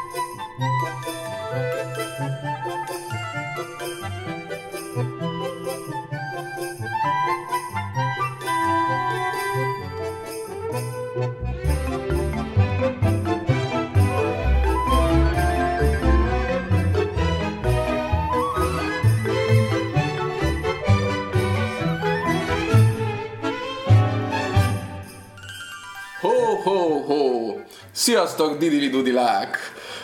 [28.04, 29.58] Sziasztok, didili dudilák!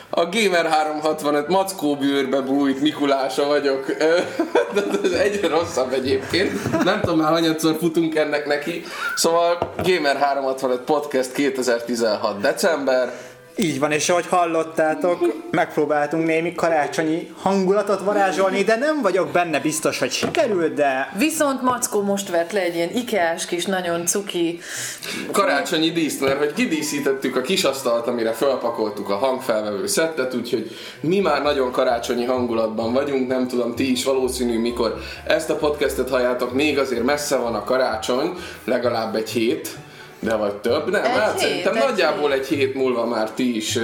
[0.10, 3.96] A Gamer 365 mackó bőrbe bújt Mikulása vagyok.
[4.00, 4.18] Ö,
[5.04, 6.84] Ez egyre rosszabb egyébként.
[6.84, 8.84] Nem tudom már hanyatszor futunk ennek neki.
[9.16, 12.42] Szóval Gamer 365 Podcast 2016.
[12.42, 13.14] december.
[13.62, 20.00] Így van, és ahogy hallottátok, megpróbáltunk némi karácsonyi hangulatot varázsolni, de nem vagyok benne biztos,
[20.00, 24.60] hogy sikerült, de Viszont Mackó most vett le egy ilyen ikeás kis, nagyon cuki
[25.32, 31.42] Karácsonyi díszt, mert hogy kidíszítettük a kisasztalt, amire felpakoltuk a hangfelvevő szettet, úgyhogy mi már
[31.42, 36.78] nagyon karácsonyi hangulatban vagyunk, nem tudom, ti is valószínű, mikor ezt a podcastet halljátok, még
[36.78, 39.78] azért messze van a karácsony, legalább egy hét,
[40.20, 43.56] de vagy több, nem, Egy hát hét, szerintem egy nagyjából egy hét múlva már ti
[43.56, 43.80] is,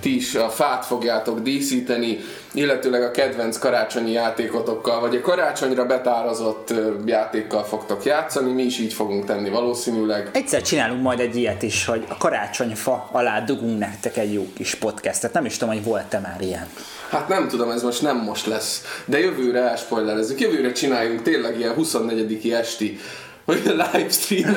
[0.00, 2.18] ti is a fát fogjátok díszíteni,
[2.54, 6.74] illetőleg a kedvenc karácsonyi játékotokkal, vagy a karácsonyra betárazott
[7.06, 10.30] játékkal fogtok játszani, mi is így fogunk tenni valószínűleg.
[10.32, 14.74] egyszer csinálunk majd egy ilyet is, hogy a karácsonyfa alá dugunk nektek egy jó kis
[14.74, 15.32] podcastet.
[15.32, 16.66] Nem is tudom, hogy volt-e már ilyen.
[17.10, 20.40] Hát nem tudom, ez most nem most lesz, de jövőre elspoilerezzük.
[20.40, 22.50] Jövőre csináljunk tényleg ilyen 24.
[22.50, 22.98] esti
[23.48, 24.54] vagy livestream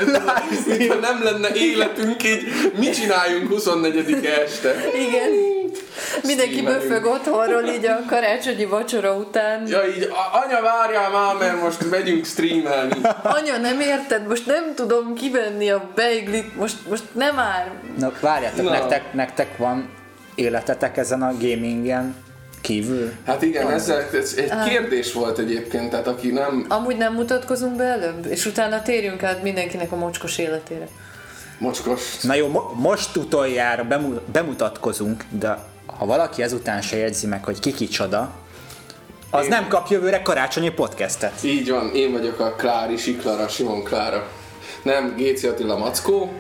[0.67, 2.44] mintha nem lenne életünk így,
[2.78, 4.75] mi csináljunk 24 este.
[4.95, 5.30] Igen.
[6.23, 9.67] Mindenki böfög otthonról így a karácsonyi vacsora után.
[9.67, 12.94] Ja így, a- anya várjál már, mert most megyünk streamelni.
[13.23, 14.28] Anya, nem érted?
[14.28, 17.67] Most nem tudom kivenni a beiglit, most, most nem áll.
[18.00, 18.69] Na, várjátok, Na.
[18.72, 19.89] nektek, nektek van
[20.36, 22.16] életetek ezen a gamingen
[22.61, 23.11] kívül?
[23.25, 27.83] Hát igen, ez, ez egy kérdés volt egyébként, tehát aki nem Amúgy nem mutatkozunk be
[27.83, 30.88] előbb, és utána térjünk át mindenkinek a mocskos életére.
[31.57, 32.17] mocskos.
[32.22, 37.59] Na jó, mo- most utoljára bemu- bemutatkozunk, de ha valaki ezután se jegyzi meg, hogy
[37.59, 38.31] ki kicsoda,
[39.29, 41.43] az Én- nem kap jövőre karácsonyi podcastet.
[41.43, 44.28] Így van, én vagyok a Klári Siklara, Simon Klára.
[44.83, 46.31] Nem, Géci Attila Mackó.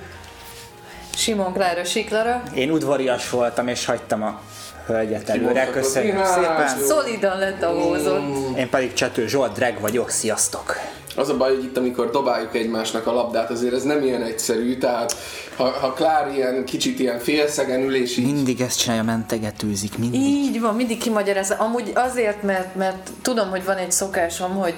[1.15, 2.43] Simon Klára Siklara.
[2.55, 4.41] Én udvarias voltam, és hagytam a
[4.85, 5.69] hölgyet előre.
[5.69, 6.67] Köszönjük szépen.
[6.87, 8.57] Szolidan lett a hózott.
[8.57, 10.75] Én pedig Csető Zsolt, drag vagyok, sziasztok!
[11.15, 14.77] Az a baj, hogy itt amikor dobáljuk egymásnak a labdát, azért ez nem ilyen egyszerű,
[14.77, 15.15] tehát
[15.55, 20.19] ha, ha Klár ilyen kicsit ilyen félszegen ül és így Mindig ezt csinálja, mentegetőzik, mindig.
[20.21, 21.55] Így van, mindig kimagyarázza.
[21.55, 24.73] Amúgy azért, mert, mert tudom, hogy van egy szokásom, hogy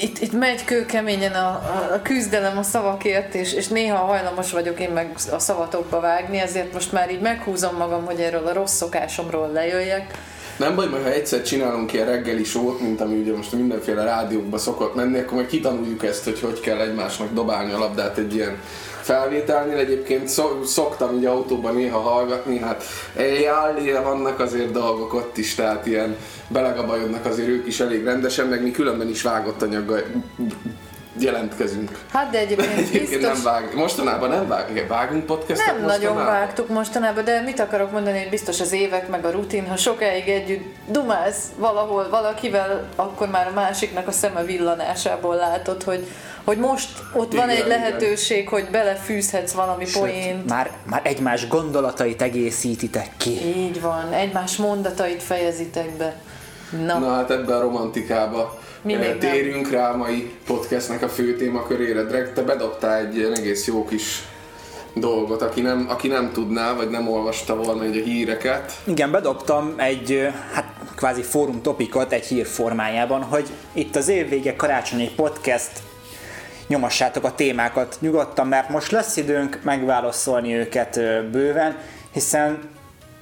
[0.00, 1.48] itt, itt megy kőkeményen a,
[1.94, 6.72] a, küzdelem a szavakért, és, és néha hajlamos vagyok én meg a szavatokba vágni, ezért
[6.72, 10.18] most már így meghúzom magam, hogy erről a rossz szokásomról lejöjjek.
[10.58, 14.58] Nem baj, mert ha egyszer csinálunk ilyen reggeli sót, mint ami ugye most mindenféle rádiókba
[14.58, 18.58] szokott menni, akkor majd kitanuljuk ezt, hogy hogy kell egymásnak dobálni a labdát egy ilyen
[19.08, 19.78] felvételnél.
[19.78, 22.82] Egyébként szok, szoktam így autóban néha hallgatni, hát
[23.42, 26.16] jár, vannak azért dolgok ott is, tehát ilyen
[26.48, 30.02] belegabajodnak azért ők is elég rendesen, meg mi különben is vágott anyaggal
[31.18, 31.90] jelentkezünk.
[32.12, 33.42] Hát de egyébként Egyébként biztos...
[33.42, 36.24] nem vág, mostanában nem vág, vágunk podcastot Nem nagyon mostanában?
[36.24, 40.28] vágtuk mostanában, de mit akarok mondani, hogy biztos az évek meg a rutin, ha sokáig
[40.28, 46.06] együtt dumálsz valahol valakivel, akkor már a másiknak a szeme villanásából látod, hogy,
[46.48, 47.68] hogy most ott van Igen, egy igen.
[47.68, 50.48] lehetőség, hogy belefűzhetsz valami poént.
[50.48, 53.30] Már, már egymás gondolatait egészítitek ki.
[53.30, 56.20] Így van, egymás mondatait fejezitek be.
[56.86, 59.18] Na, Na hát ebbe a romantikába Mi eh, még nem?
[59.18, 62.02] térjünk rá a mai podcastnek a fő témakörére.
[62.02, 64.22] Dreg, te bedobtál egy ilyen egész jó kis
[64.94, 68.72] dolgot, aki nem, aki nem tudná, vagy nem olvasta volna így a híreket.
[68.84, 74.56] Igen, bedobtam egy, ö, hát kvázi fórum topikot egy hír formájában, hogy itt az évvége
[74.56, 75.86] karácsonyi podcast
[76.68, 81.00] nyomassátok a témákat nyugodtan, mert most lesz időnk megválaszolni őket
[81.30, 81.76] bőven,
[82.12, 82.58] hiszen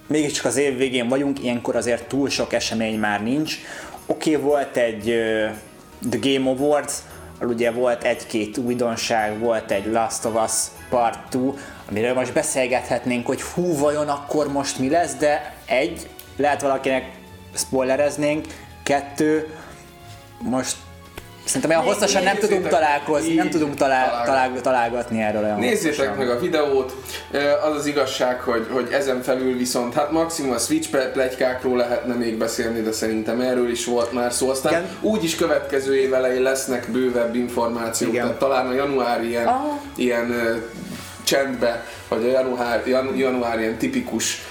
[0.06, 3.58] mégiscsak az év végén vagyunk, ilyenkor azért túl sok esemény már nincs.
[4.06, 5.46] Oké, okay, volt egy ö,
[6.10, 6.94] The Game Awards,
[7.40, 10.52] ugye volt egy-két újdonság, volt egy Last of Us
[10.88, 11.52] Part 2,
[11.88, 17.04] amiről most beszélgethetnénk, hogy hú, vajon akkor most mi lesz, de egy, lehet valakinek
[17.54, 18.46] spoilereznénk,
[18.82, 19.54] kettő,
[20.38, 20.76] most
[21.46, 24.60] szerintem olyan hosszasan nem tudunk találkozni, nem tudunk talál, találgatni.
[24.60, 26.16] talál, találgatni erről olyan Nézzétek hosszasan.
[26.16, 26.94] meg a videót,
[27.64, 32.36] az az igazság, hogy, hogy ezen felül viszont, hát maximum a Switch plegykákról lehetne még
[32.38, 34.48] beszélni, de szerintem erről is volt már szó.
[34.48, 34.86] Aztán Igen.
[35.00, 38.24] úgyis következő év elején lesznek bővebb információk, Igen.
[38.24, 39.80] tehát talán a januári ilyen, Aha.
[39.96, 40.62] ilyen
[41.26, 44.42] csendbe, vagy a január, jan, január ilyen tipikus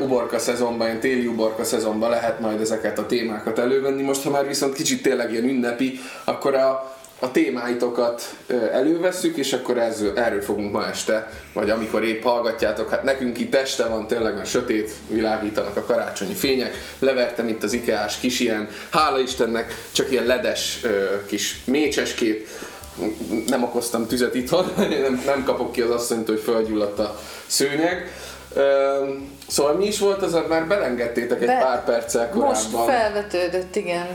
[0.00, 4.02] uborka szezonban, ilyen téli uborka szezonban lehet majd ezeket a témákat elővenni.
[4.02, 8.36] Most, ha már viszont kicsit tényleg ilyen ünnepi, akkor a, a témáitokat
[8.72, 13.54] elővesszük, és akkor ez, erről fogunk ma este, vagy amikor épp hallgatjátok, hát nekünk itt
[13.54, 18.68] este van, tényleg mert sötét, világítanak a karácsonyi fények, levertem itt az Ikeás kis ilyen,
[18.90, 20.80] hála Istennek, csak ilyen ledes
[21.26, 22.48] kis mécseskét,
[23.46, 28.10] nem okoztam tüzet itthon, nem, nem kapok ki az asszonyt, hogy felgyulladt a szőnyeg.
[29.48, 32.48] Szóval mi is volt az, már belengedtétek egy Be, pár perccel korábban.
[32.48, 34.06] Most felvetődött, igen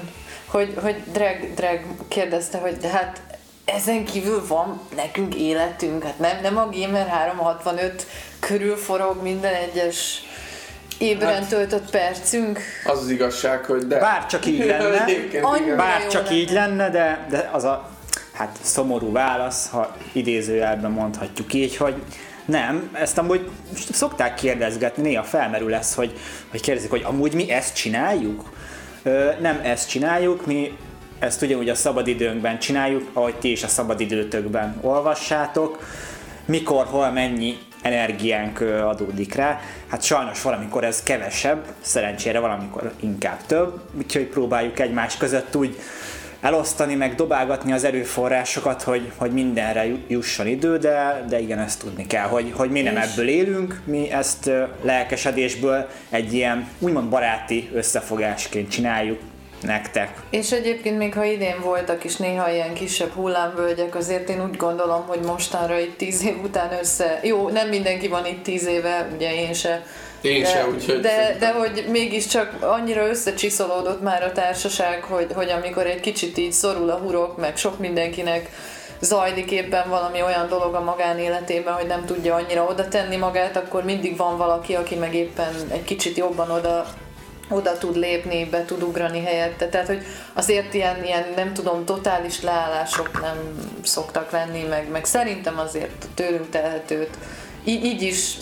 [0.52, 3.22] hogy, hogy Drag, Drag kérdezte, hogy de hát
[3.66, 8.06] ezen kívül van nekünk életünk, hát nem, nem a Gamer 365
[8.40, 10.24] körül forog minden egyes
[10.98, 12.60] ébren hát, töltött percünk.
[12.86, 14.00] Az az igazság, hogy de.
[14.00, 15.06] Bár csak így lenne,
[15.76, 17.90] bár csak így lenne, de, de az a
[18.40, 21.96] hát szomorú válasz, ha idézőjelben mondhatjuk így, hogy
[22.46, 23.50] nem, ezt amúgy
[23.92, 26.18] szokták kérdezgetni, néha felmerül lesz, hogy,
[26.52, 28.44] hogy kérdezik, hogy amúgy mi ezt csináljuk?
[29.40, 30.78] Nem ezt csináljuk, mi
[31.20, 35.86] ezt ugyanúgy a szabadidőnkben csináljuk, ahogy ti is a szabadidőtökben olvassátok,
[36.46, 39.60] mikor, hol, mennyi energiánk adódik rá.
[39.88, 45.80] Hát sajnos valamikor ez kevesebb, szerencsére valamikor inkább több, úgyhogy próbáljuk egymás között úgy
[46.42, 52.08] elosztani, meg dobálgatni az erőforrásokat, hogy, hogy mindenre jusson idő, de, de igen, ezt tudni
[52.08, 53.04] kell, hogy, hogy mi nem és...
[53.04, 54.52] ebből élünk, mi ezt
[54.82, 59.20] lelkesedésből egy ilyen úgymond baráti összefogásként csináljuk,
[59.62, 60.22] nektek.
[60.30, 65.04] És egyébként még ha idén voltak is néha ilyen kisebb hullámvölgyek, azért én úgy gondolom,
[65.08, 69.34] hogy mostanra itt tíz év után össze, jó, nem mindenki van itt tíz éve, ugye
[69.34, 69.84] én se,
[70.22, 71.00] én de, se, úgyhogy...
[71.00, 76.52] De, de hogy mégiscsak annyira összecsiszolódott már a társaság, hogy, hogy amikor egy kicsit így
[76.52, 78.50] szorul a hurok, meg sok mindenkinek
[79.02, 83.84] zajlik éppen valami olyan dolog a magánéletében, hogy nem tudja annyira oda tenni magát, akkor
[83.84, 86.86] mindig van valaki, aki meg éppen egy kicsit jobban oda
[87.52, 89.68] oda tud lépni, be tud ugrani helyette.
[89.68, 90.02] Tehát, hogy
[90.34, 93.38] azért ilyen, ilyen nem tudom, totális leállások nem
[93.84, 97.18] szoktak lenni, meg, meg szerintem azért tőlünk tehetőt
[97.64, 98.38] így, így is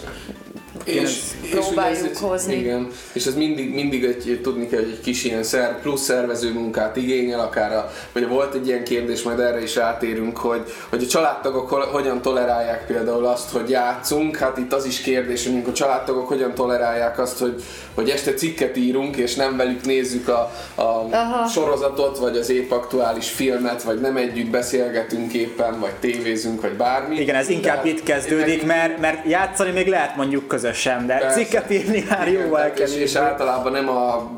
[0.88, 1.20] és,
[1.50, 2.56] próbáljuk és ez, hozni.
[2.56, 6.54] Igen, és ez mindig, mindig egy, tudni kell, hogy egy kis ilyen szer, plusz szervező
[6.54, 11.04] munkát igényel, akár a, vagy volt egy ilyen kérdés, majd erre is átérünk, hogy, hogy
[11.04, 15.72] a családtagok hogyan tolerálják például azt, hogy játszunk, hát itt az is kérdés, hogy a
[15.72, 17.64] családtagok hogyan tolerálják azt, hogy,
[17.94, 23.30] hogy este cikket írunk, és nem velük nézzük a, a sorozatot, vagy az épp aktuális
[23.30, 27.20] filmet, vagy nem együtt beszélgetünk éppen, vagy tévézünk, vagy bármi.
[27.20, 31.38] Igen, ez inkább itt kezdődik, mert, mert játszani még lehet mondjuk közös sem, de Persze.
[31.38, 32.88] cikket írni már jóval kell.
[32.88, 34.32] És, és általában nem a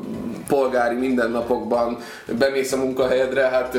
[0.48, 1.98] polgári mindennapokban
[2.38, 3.78] bemész a munkahelyedre, hát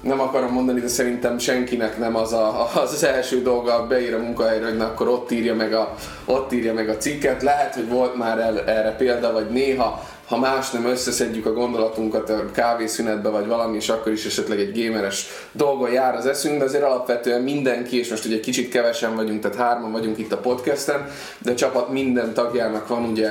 [0.00, 4.18] nem akarom mondani, de szerintem senkinek nem az a, az, az első dolga, beír a
[4.18, 5.94] munkahelyre, hogy na, akkor ott írja, meg a,
[6.24, 7.42] ott írja meg a cikket.
[7.42, 12.30] Lehet, hogy volt már el, erre példa, vagy néha ha más nem összeszedjük a gondolatunkat
[12.30, 16.64] a kávészünetbe vagy valami, és akkor is esetleg egy gameres dolgon jár az eszünk, de
[16.64, 21.10] azért alapvetően mindenki, és most ugye kicsit kevesen vagyunk, tehát hárman vagyunk itt a podcasten,
[21.38, 23.30] de a csapat minden tagjának van ugye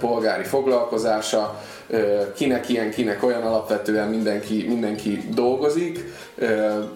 [0.00, 1.60] polgári foglalkozása,
[2.34, 6.04] kinek ilyen, kinek olyan, alapvetően mindenki, mindenki dolgozik,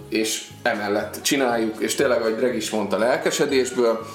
[0.09, 4.07] és emellett csináljuk, és tényleg, ahogy Greg is mondta, lelkesedésből,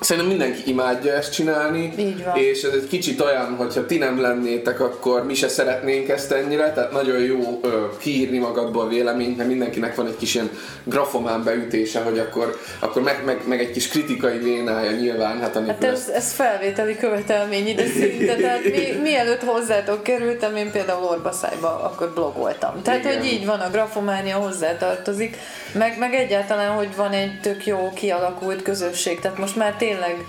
[0.00, 2.36] Szerintem mindenki imádja ezt csinálni, Így van.
[2.36, 6.72] és ez egy kicsit olyan, hogyha ti nem lennétek, akkor mi se szeretnénk ezt ennyire,
[6.72, 10.50] tehát nagyon jó ö, kiírni magadból véleményt, mert mindenkinek van egy kis ilyen
[10.84, 15.40] grafomán beütése, hogy akkor, akkor meg, meg, meg egy kis kritikai vénája nyilván.
[15.40, 21.04] Hát, hát ez, ez felvételi követelmény ide szinte, tehát mi, mielőtt hozzátok kerültem, én például
[21.04, 22.82] Orbaszájba akkor blogoltam.
[22.82, 23.16] Tehát, Igen.
[23.16, 25.36] hogy így van, a grafománia hozzátartozik,
[25.74, 30.24] meg, meg egyáltalán, hogy van egy tök jó kialakult közösség, tehát most már tényleg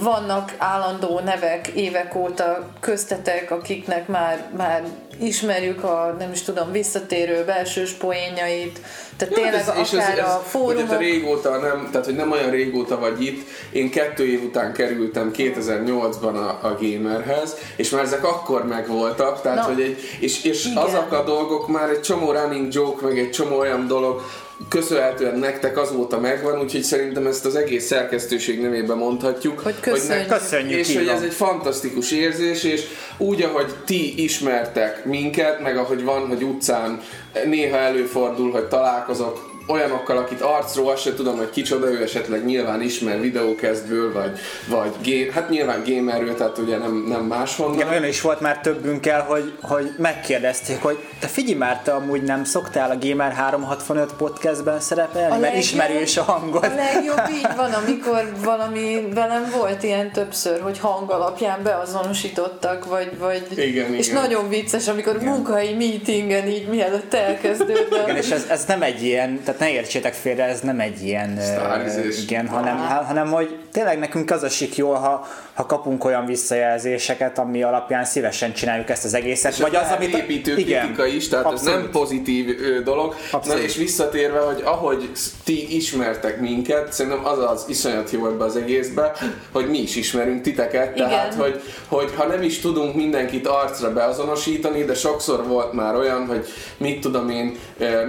[0.00, 4.82] vannak állandó nevek évek óta köztetek, akiknek már, már
[5.20, 8.80] ismerjük a, nem is tudom, visszatérő belsős poénjait,
[9.16, 10.88] tehát ja, tényleg ez, akár ez, ez, a fórumok...
[10.88, 15.30] Hogy régóta nem, tehát hogy nem olyan régóta vagy itt, én kettő év után kerültem
[15.36, 20.68] 2008-ban a, a gamerhez, és már ezek akkor megvoltak, tehát Na, hogy egy, és, és
[20.74, 24.22] azok a dolgok már egy csomó running joke, meg egy csomó olyan dolog,
[24.68, 29.60] köszönhetően nektek azóta megvan, úgyhogy szerintem ezt az egész szerkesztőség nevében mondhatjuk.
[29.60, 30.28] Hogy köszönjük.
[30.28, 32.84] Hogy, köszönjük és hogy ez egy fantasztikus érzés, és
[33.18, 37.02] úgy, ahogy ti ismertek minket, meg ahogy van, hogy utcán
[37.44, 42.82] néha előfordul, hogy találkozok olyanokkal, akit arcról azt se tudom, hogy kicsoda, ő esetleg nyilván
[42.82, 47.74] ismer videókezdből, vagy, vagy game, hát nyilván gamerről, tehát ugye nem, nem máshonnan.
[47.74, 52.22] Igen, olyan is volt már többünkkel, hogy, hogy megkérdezték, hogy te figyelj már, te amúgy
[52.22, 56.64] nem szoktál a Gamer 365 podcastben szerepelni, a mert legjobb, ismerős a hangod.
[56.64, 63.18] A legjobb így van, amikor valami velem volt ilyen többször, hogy hang alapján beazonosítottak, vagy,
[63.18, 64.20] vagy igen, és igen.
[64.20, 65.32] nagyon vicces, amikor igen.
[65.32, 68.02] munkai meetingen így mielőtt elkezdődne.
[68.02, 71.38] Igen, és ez, ez nem egy ilyen, tehát ne értsétek félre, ez nem egy ilyen,
[71.38, 76.26] uh, igen, hanem, hanem hogy tényleg nekünk az a sik jól, ha, ha kapunk olyan
[76.26, 79.52] visszajelzéseket, ami alapján szívesen csináljuk ezt az egészet.
[79.52, 81.74] És vagy az, amit építő igen, kritika is, tehát abszolút.
[81.74, 83.14] ez nem pozitív ö, dolog.
[83.30, 83.58] Abszolút.
[83.58, 85.10] Na és visszatérve, hogy ahogy
[85.44, 89.12] ti ismertek minket, szerintem az az iszonyat jó ebbe az egészbe,
[89.52, 91.08] hogy mi is ismerünk titeket, igen.
[91.08, 96.26] tehát hogy, hogy ha nem is tudunk mindenkit arcra beazonosítani, de sokszor volt már olyan,
[96.26, 96.46] hogy
[96.76, 97.56] mit tudom én,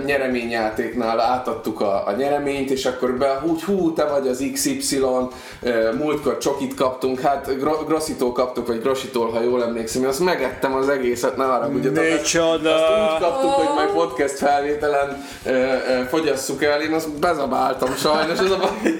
[0.05, 5.01] nyereményjátéknál átadtuk a, a nyereményt, és akkor be, úgy hú, te vagy az XY,
[5.97, 10.89] múltkor csokit kaptunk, hát grosszitól kaptuk, vagy grossitól, ha jól emlékszem, én azt megettem az
[10.89, 11.89] egészet, ne arra ugye.
[11.89, 12.75] Micsoda!
[12.75, 15.75] Azt úgy kaptuk, hogy majd podcast felvételen ö, ö,
[16.09, 18.97] fogyasszuk el, én azt bezabáltam sajnos, ez a baj.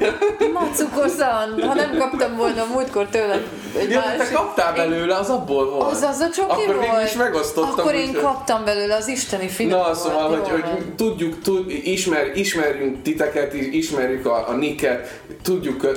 [0.54, 3.42] Macukosan, ha nem kaptam volna múltkor tőle
[3.78, 4.18] egy ja, másik...
[4.18, 5.92] te kaptál belőle, az abból volt.
[5.92, 7.04] Az az a csoki Akkor volt.
[7.04, 7.80] is megosztottam.
[7.80, 12.32] Akkor én úgy, kaptam belőle, az isteni finom Na, szóval, hogy, hogy tudjuk, tud, ismer,
[12.36, 15.88] ismerjünk titeket, ismerjük a, a niket, tudjuk,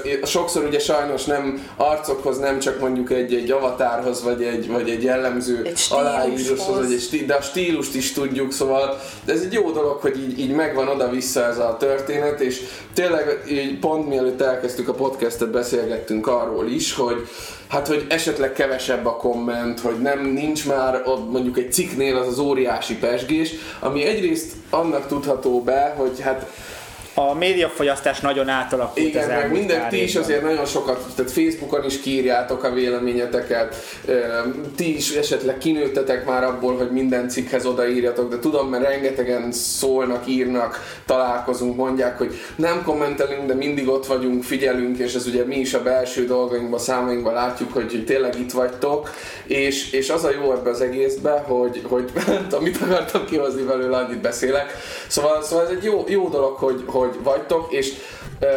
[0.52, 5.02] sokszor ugye sajnos nem arcokhoz, nem csak mondjuk egy, egy avatárhoz, vagy egy, vagy egy
[5.02, 9.71] jellemző egy aláíráshoz, vagy egy stíl, de a stílust is tudjuk, szóval ez egy jó
[9.71, 12.61] dolog, hogy így, így megvan oda-vissza ez a történet, és
[12.94, 17.28] tényleg így pont mielőtt elkezdtük a podcastet, beszélgettünk arról is, hogy
[17.68, 22.38] hát hogy esetleg kevesebb a komment, hogy nem nincs már mondjuk egy cikknél az az
[22.38, 26.47] óriási pesgés, ami egyrészt annak tudható be, hogy hát
[27.14, 32.00] a médiafogyasztás nagyon átalakult Igen, meg minden ti is azért nagyon sokat, tehát Facebookon is
[32.00, 33.75] kírjátok a véleményeteket,
[34.76, 40.26] ti is esetleg kinőttetek már abból, hogy minden cikkhez odaírjatok, de tudom, mert rengetegen szólnak,
[40.26, 45.57] írnak, találkozunk, mondják, hogy nem kommentelünk, de mindig ott vagyunk, figyelünk, és ez ugye mi
[45.57, 49.11] is a belső dolgainkban, számainkban látjuk, hogy, hogy tényleg itt vagytok,
[49.45, 53.62] és, és az a jó ebbe az egészbe, hogy, hogy nem tudom, mit akartam kihozni
[53.62, 54.73] belőle, annyit beszélek.
[55.07, 57.92] Szóval, szóval ez egy jó, jó dolog, hogy, hogy hogy vagytok, és
[58.40, 58.49] uh,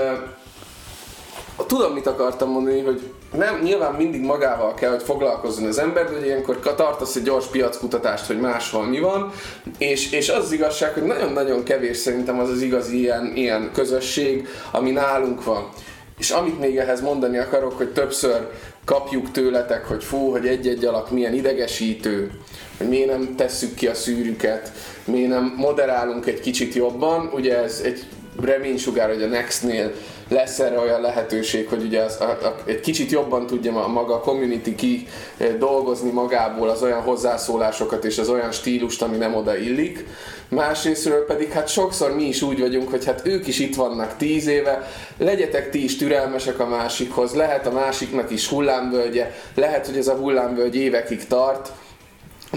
[1.68, 3.02] tudom, mit akartam mondani, hogy
[3.38, 7.46] nem, nyilván mindig magával kell, hogy foglalkozzon az ember, de hogy ilyenkor tartasz egy gyors
[7.46, 9.32] piackutatást, hogy máshol mi van,
[9.78, 14.48] és, és az, az igazság, hogy nagyon-nagyon kevés szerintem az az igazi ilyen, ilyen közösség,
[14.72, 15.70] ami nálunk van.
[16.18, 18.48] És amit még ehhez mondani akarok, hogy többször
[18.86, 22.32] kapjuk tőletek, hogy fú, hogy egy-egy alak milyen idegesítő,
[22.78, 24.72] hogy miért nem tesszük ki a szűrüket,
[25.06, 27.30] miért nem moderálunk egy kicsit jobban.
[27.34, 28.06] Ugye ez egy
[28.42, 29.92] reménysugár, hogy a Nextnél
[30.30, 34.14] lesz erre olyan lehetőség, hogy ugye az, a, a, egy kicsit jobban tudja a maga
[34.14, 39.36] a community ki eh, dolgozni magából az olyan hozzászólásokat és az olyan stílust, ami nem
[39.36, 40.06] oda illik.
[40.50, 44.48] Másrésztről pedig hát sokszor mi is úgy vagyunk, hogy hát ők is itt vannak tíz
[44.48, 50.08] éve, legyetek ti is türelmesek a másikhoz, lehet a másiknak is hullámvölgye, lehet, hogy ez
[50.08, 51.72] a hullámvölgy évekig tart,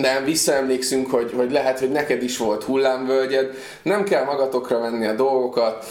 [0.00, 3.50] de visszaemlékszünk, hogy, hogy lehet, hogy neked is volt hullámvölgyed,
[3.83, 5.87] nem kell magatokra venni a dolgokat,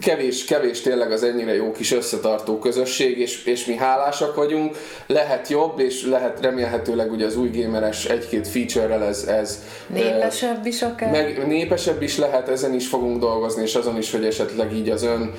[0.00, 4.76] kevés, kevés tényleg az ennyire jó kis összetartó közösség, és, és mi hálásak vagyunk,
[5.06, 10.82] lehet jobb, és lehet remélhetőleg ugye az új gameres egy-két feature-rel ez, ez népesebb is
[10.82, 11.10] akár.
[11.10, 15.02] Meg népesebb is lehet, ezen is fogunk dolgozni, és azon is, hogy esetleg így az
[15.02, 15.32] ön,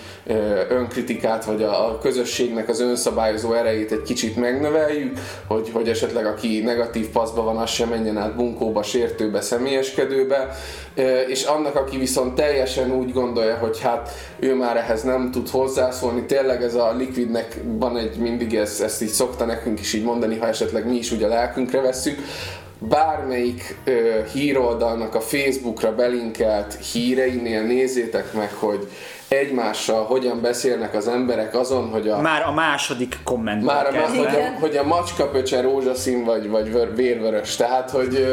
[0.70, 6.60] önkritikát, vagy a, a közösségnek az önszabályozó erejét egy kicsit megnöveljük, hogy, hogy esetleg aki
[6.60, 10.50] negatív paszba van, az sem menjen át bunkóba, sértőbe, személyeskedőbe,
[11.28, 16.26] és annak, aki viszont teljesen úgy gondolja, hogy hát ő már ehhez nem tud hozzászólni,
[16.26, 20.38] tényleg ez a Liquidnek van egy mindig, ezt, ezt így szokta nekünk is így mondani,
[20.38, 22.20] ha esetleg mi is úgy a lelkünkre vesszük,
[22.80, 28.88] bármelyik ö, híroldalnak a Facebookra belinkelt híreinél nézzétek meg, hogy
[29.34, 32.22] egymással hogyan beszélnek az emberek azon, hogy a...
[32.22, 33.64] Már a második komment.
[33.64, 37.56] Már a, hogy, a, hogy a macska pöcse rózsaszín vagy, vagy vérvörös.
[37.56, 38.28] Tehát, hogy...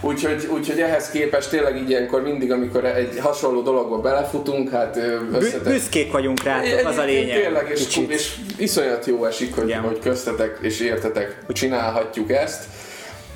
[0.00, 4.96] Úgyhogy, úgyhogy ehhez képest tényleg így ilyenkor mindig, amikor egy hasonló dologba belefutunk, hát
[5.32, 5.72] összetek...
[5.72, 7.40] Büszkék vagyunk rá, az a lényeg.
[7.40, 12.64] Tényleg, és, és iszonyat jó esik, hogy, hogy köztetek és értetek, hogy csinálhatjuk ezt.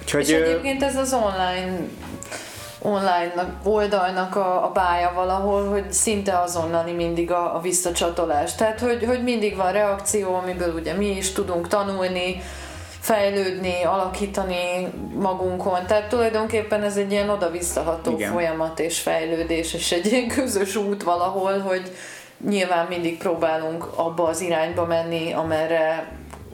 [0.02, 1.78] Úgyhogy, és egyébként ez az online
[2.86, 8.54] online oldalnak a, a bája valahol, hogy szinte azonnali mindig a, a visszacsatolás.
[8.54, 12.42] Tehát, hogy, hogy mindig van reakció, amiből ugye mi is tudunk tanulni,
[13.00, 15.86] fejlődni, alakítani magunkon.
[15.86, 18.32] Tehát tulajdonképpen ez egy ilyen oda-visszaható Igen.
[18.32, 21.92] folyamat és fejlődés, és egy ilyen közös út valahol, hogy
[22.48, 26.08] nyilván mindig próbálunk abba az irányba menni, amerre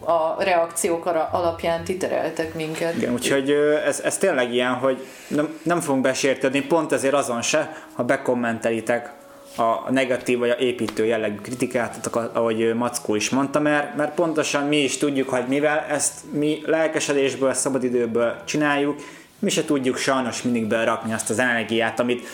[0.04, 2.96] a reakciók alapján titereltek minket.
[2.96, 3.50] Igen, úgyhogy
[3.86, 9.12] ez, ez tényleg ilyen, hogy nem, nem fogunk besértődni, pont ezért azon se, ha bekommentelitek
[9.56, 14.76] a negatív vagy a építő jellegű kritikát, ahogy Mackó is mondta, mert, mert pontosan mi
[14.76, 19.00] is tudjuk, hogy mivel ezt mi lelkesedésből, szabadidőből csináljuk,
[19.38, 22.26] mi se tudjuk sajnos mindig berakni azt az energiát, amit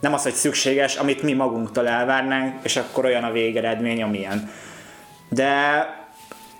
[0.00, 4.50] nem az, hogy szükséges, amit mi magunktól elvárnánk, és akkor olyan a végeredmény, amilyen.
[5.28, 5.86] De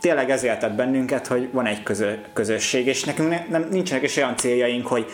[0.03, 4.17] tényleg ez éltet bennünket, hogy van egy közö, közösség, és nekünk ne, nem, nincsenek is
[4.17, 5.07] olyan céljaink, hogy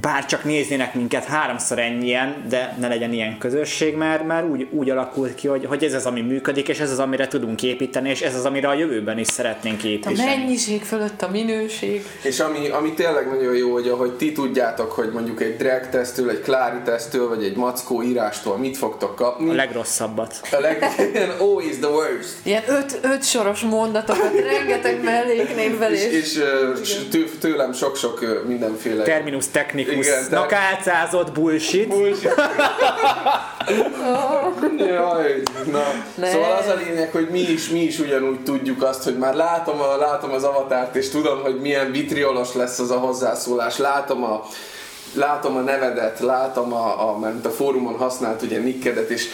[0.00, 4.90] bár csak néznének minket háromszor ennyien, de ne legyen ilyen közösség, mert már úgy, úgy
[4.90, 8.20] alakult ki, hogy, hogy ez az, ami működik, és ez az, amire tudunk építeni, és
[8.20, 10.24] ez az, amire a jövőben is szeretnénk A építeni.
[10.24, 12.04] mennyiség fölött a minőség.
[12.22, 16.30] És ami, ami tényleg nagyon jó, hogy ahogy ti tudjátok, hogy mondjuk egy drag tesztől,
[16.30, 19.50] egy klári tesztől, vagy egy mackó írástól mit fogtok kapni.
[19.50, 20.40] A legrosszabbat.
[20.52, 20.84] a leg...
[21.70, 22.34] is the worst.
[22.42, 26.40] Ilyen öt, öt soros mondatokat, rengeteg melléknévvel És, és,
[26.80, 29.02] és tő- tőlem sok-sok mindenféle...
[29.02, 31.92] Terminus technicus, Igen, Igen, tehát- nakálcázott bullshit.
[34.78, 35.42] Jaj,
[35.72, 35.82] na.
[36.14, 36.30] Ne.
[36.30, 39.80] Szóval az a lényeg, hogy mi is, mi is ugyanúgy tudjuk azt, hogy már látom,
[39.80, 44.44] a, látom az avatárt, és tudom, hogy milyen vitriolos lesz az a hozzászólás, látom a
[45.14, 49.28] látom a nevedet, látom a, a, mert a fórumon használt ugye nikkedet, és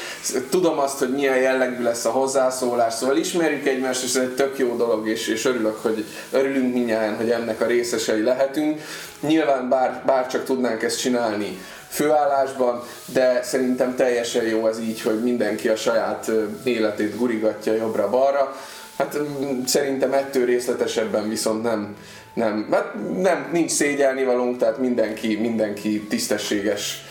[0.50, 4.58] tudom azt, hogy milyen jellegű lesz a hozzászólás, szóval ismerjük egymást, és ez egy tök
[4.58, 8.80] jó dolog, és, és örülök, hogy örülünk minnyáján, hogy ennek a részesei lehetünk.
[9.20, 15.22] Nyilván bár, bár csak tudnánk ezt csinálni főállásban, de szerintem teljesen jó az így, hogy
[15.22, 16.30] mindenki a saját
[16.64, 18.56] életét gurigatja jobbra-balra.
[18.98, 21.96] Hát mm, szerintem ettől részletesebben viszont nem,
[22.34, 27.04] nem, hát nem, nincs szégyelni valónk, tehát mindenki, mindenki tisztességes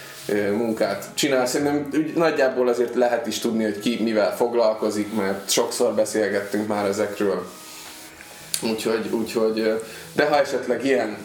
[0.57, 1.45] munkát csinál.
[1.45, 6.85] Szerintem úgy nagyjából azért lehet is tudni, hogy ki mivel foglalkozik, mert sokszor beszélgettünk már
[6.85, 7.51] ezekről.
[8.61, 9.81] Úgyhogy, úgyhogy
[10.13, 11.17] de ha esetleg ilyen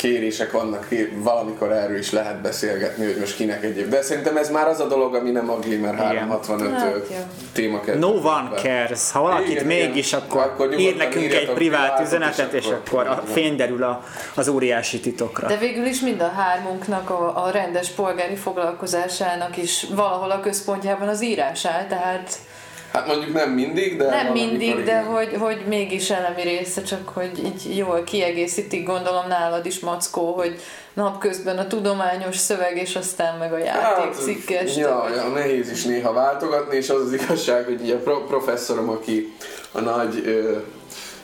[0.00, 3.88] kérések vannak, valamikor erről is lehet beszélgetni, hogy most kinek egyéb.
[3.88, 8.08] De szerintem ez már az a dolog, ami nem a Glimmer 365 Hát, téma No
[8.08, 9.10] one cares.
[9.12, 10.20] Ha valakit Igen, mégis, igen.
[10.20, 14.04] akkor, Akkor ír nekünk egy privát üzenetet, és és akkor- akkor a fény derül a,
[14.34, 15.46] az óriási titokra.
[15.46, 21.08] De végül is mind a hármunknak a, a rendes polgári foglalkozásának is valahol a központjában
[21.08, 22.38] az írás áll, tehát
[22.92, 27.30] Hát mondjuk nem mindig, de nem mindig, de hogy, hogy mégis elemi része, csak hogy
[27.44, 30.60] így jól kiegészítik, gondolom nálad is Mackó, hogy
[30.92, 34.68] napközben a tudományos szöveg, és aztán meg a játékcikkes.
[34.68, 38.88] Hát, ja, ja, nehéz is néha váltogatni, és az az igazság, hogy a pro- professzorom,
[38.88, 39.34] aki
[39.72, 40.56] a nagy, ö,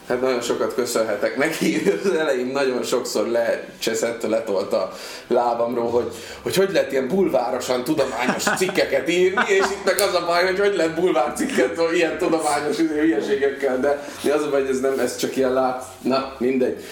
[0.08, 4.92] hát nagyon sokat köszönhetek neki, az elején nagyon sokszor lecseszett, letolt a
[5.26, 10.24] lábamról, hogy, hogy hogy lehet ilyen bulvárosan tudományos cikkeket írni, és itt meg az a
[10.26, 14.80] baj, hogy hogy lehet bulvár cikket ilyen tudományos hülyeségekkel, de az a baj, hogy ez
[14.80, 16.84] nem, ez csak ilyen lát, na mindegy.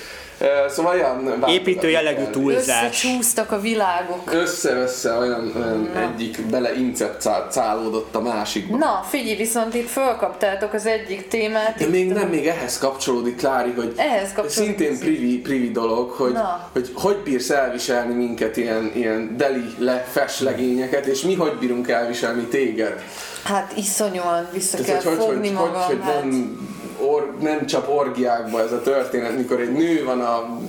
[0.69, 2.85] Szóval váltogatni Építő jellegű túlzás.
[2.85, 4.33] Összecsúsztak a világok.
[4.33, 8.77] Össze-össze olyan, olyan egyik beleinceptálódott a másikba.
[8.77, 11.79] Na, figyelj, viszont itt fölkaptátok az egyik témát.
[11.79, 16.33] De még nem, még ehhez kapcsolódik, Klári, hogy Ehhez kapcsolódik szintén privi, privi dolog, hogy,
[16.33, 16.69] Na.
[16.73, 20.07] hogy hogy bírsz elviselni minket ilyen, ilyen deli le
[20.39, 23.03] legényeket, és mi hogy bírunk elviselni téged.
[23.45, 25.73] Hát iszonyúan vissza Tehát, kell fogni hogy, magam.
[25.73, 26.23] hogy, hogy hát.
[26.23, 26.59] nem,
[27.05, 30.61] or, nem csap orgiákba ez a történet, mikor egy nő van a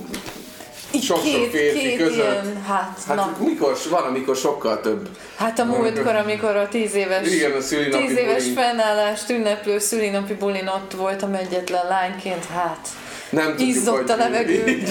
[1.02, 2.14] sok-sok két, férfi két között.
[2.14, 3.36] ilyen, hát, Hát na.
[3.38, 5.08] mikor, van, amikor sokkal több.
[5.36, 7.56] Hát a múltkor, amikor a tíz éves, Igen, a
[7.98, 8.54] tíz éves bulin.
[8.54, 12.88] fennállást ünneplő szülinapi bulin ott voltam egyetlen lányként, hát
[13.30, 14.64] Nem tudjuk, izzott hogy a levegő,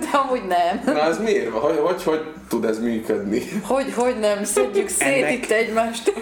[0.00, 0.94] de amúgy nem.
[0.94, 1.60] Na ez miért van?
[1.60, 3.42] Hogy, hogy, hogy tud ez működni?
[3.66, 6.12] Hogy, hogy nem, szedjük szét Ennek- itt egymást.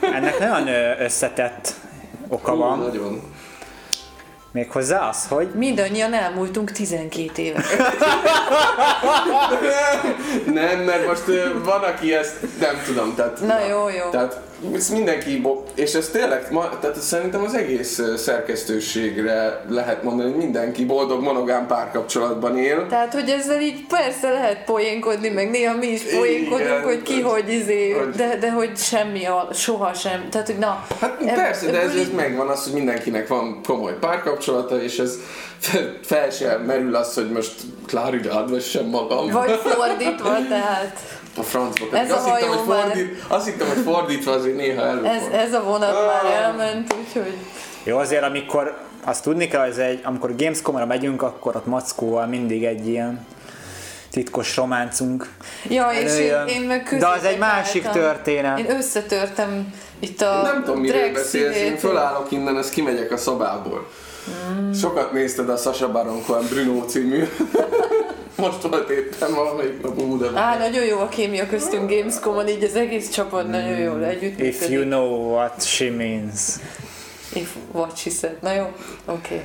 [0.00, 0.68] Ennek nagyon
[1.00, 1.72] összetett
[2.28, 2.78] oka Hú, van.
[2.78, 3.22] Nagyon.
[4.56, 7.64] Méghozzá az, hogy Mindannyian elmúltunk 12 éve.
[10.46, 11.24] Nem, mert most
[11.64, 13.40] van, aki ezt nem tudom, tehát...
[13.40, 14.10] Na jó, jó.
[14.10, 14.40] Tehát
[14.74, 15.42] ez mindenki,
[15.74, 16.48] és ez tényleg,
[16.80, 22.86] tehát szerintem az egész szerkesztőségre lehet mondani, hogy mindenki boldog monogám párkapcsolatban él.
[22.88, 27.20] Tehát, hogy ezzel így persze lehet poénkodni, meg néha mi is poénkodunk, Igen, hogy ki
[27.20, 30.28] hogy- izé, hogy- de, de hogy semmi, a, soha sem.
[30.30, 30.86] Tehát, hogy na.
[31.00, 34.98] Hát ebb- persze, de ez, ez így- megvan az, hogy mindenkinek van komoly párkapcsolata, és
[34.98, 35.14] ez
[36.02, 37.52] fel, sem merül az, hogy most
[37.86, 39.30] Klári rád vessem magam.
[39.30, 40.98] Vagy fordítva, tehát
[41.38, 41.84] A francba.
[41.84, 44.88] Ez Pedig a azt, hittem, hogy már- fordít, azt hittem, hogy fordítva azért néha ez,
[44.88, 45.38] előfordul.
[45.38, 46.42] ez a vonat már Ah.
[46.44, 47.34] elment, úgyhogy
[47.84, 52.64] Jó, azért amikor azt tudni kell, hogy egy, amikor Gamescom-ra megyünk, akkor ott Mackóval mindig
[52.64, 53.26] egy ilyen
[54.10, 55.28] titkos románcunk
[55.68, 58.58] Ja, és én, én meg De az egy másik középen történet.
[58.58, 63.86] Én összetörtem itt a Nem tudom, miről beszélsz, én fölállok innen, ezt kimegyek a szobából.
[64.80, 67.28] Sokat nézted a Sasha Baron Cohen Bruno című.
[68.36, 70.36] Most volt éppen valamelyik nap Múdában.
[70.36, 74.68] Á, nagyon jó a kémia köztünk Gamescom-on, így az egész csapat nagyon jól együtt If
[74.68, 76.40] you know what she means.
[77.32, 78.36] If what she said.
[78.42, 78.64] Na jó,
[79.04, 79.34] oké.
[79.34, 79.44] Okay.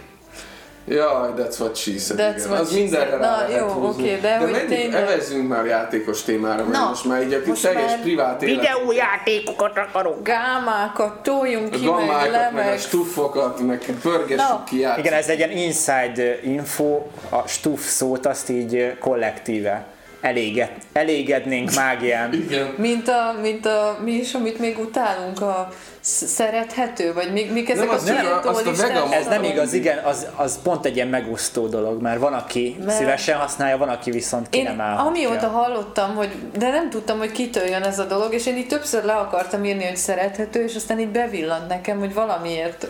[0.88, 2.18] Jaj, that's what she said.
[2.18, 2.50] That's igen.
[2.50, 3.22] what az she mindenre said.
[3.22, 4.04] rá Na, lehet jó, húzni.
[4.04, 7.42] oké, de hogy menjünk, tényleg- evezzünk már játékos témára, mert Na, most már így a
[7.62, 8.60] teljes privát élet.
[8.60, 10.24] Videójátékokat akarok!
[10.24, 12.80] Gámákat toljunk A ki, meg gammákat, le, meg a meg...
[12.80, 15.08] stuffokat, meg pörgessük ki játszani.
[15.08, 19.86] Igen, ez egy ilyen inside info, a stuff szót azt így kollektíve
[20.22, 22.34] eléged, elégednénk mágián.
[22.34, 22.74] Igen.
[22.78, 25.70] Mint a, mint a, mi is, amit még utálunk, a
[26.02, 29.98] sz- szerethető, vagy mi, mik ezek Nem, a nem, azt a Ez nem igaz, igen,
[29.98, 34.12] az, az pont egy ilyen megosztó dolog, mert van, aki Mert- szívesen használja, van, aki
[34.12, 35.06] viszont ki Én nem állhatja.
[35.10, 38.68] amióta hallottam, hogy, de nem tudtam, hogy kitől jön ez a dolog, és én így
[38.68, 42.88] többször le akartam írni, hogy szerethető, és aztán így bevillant nekem, hogy valamiért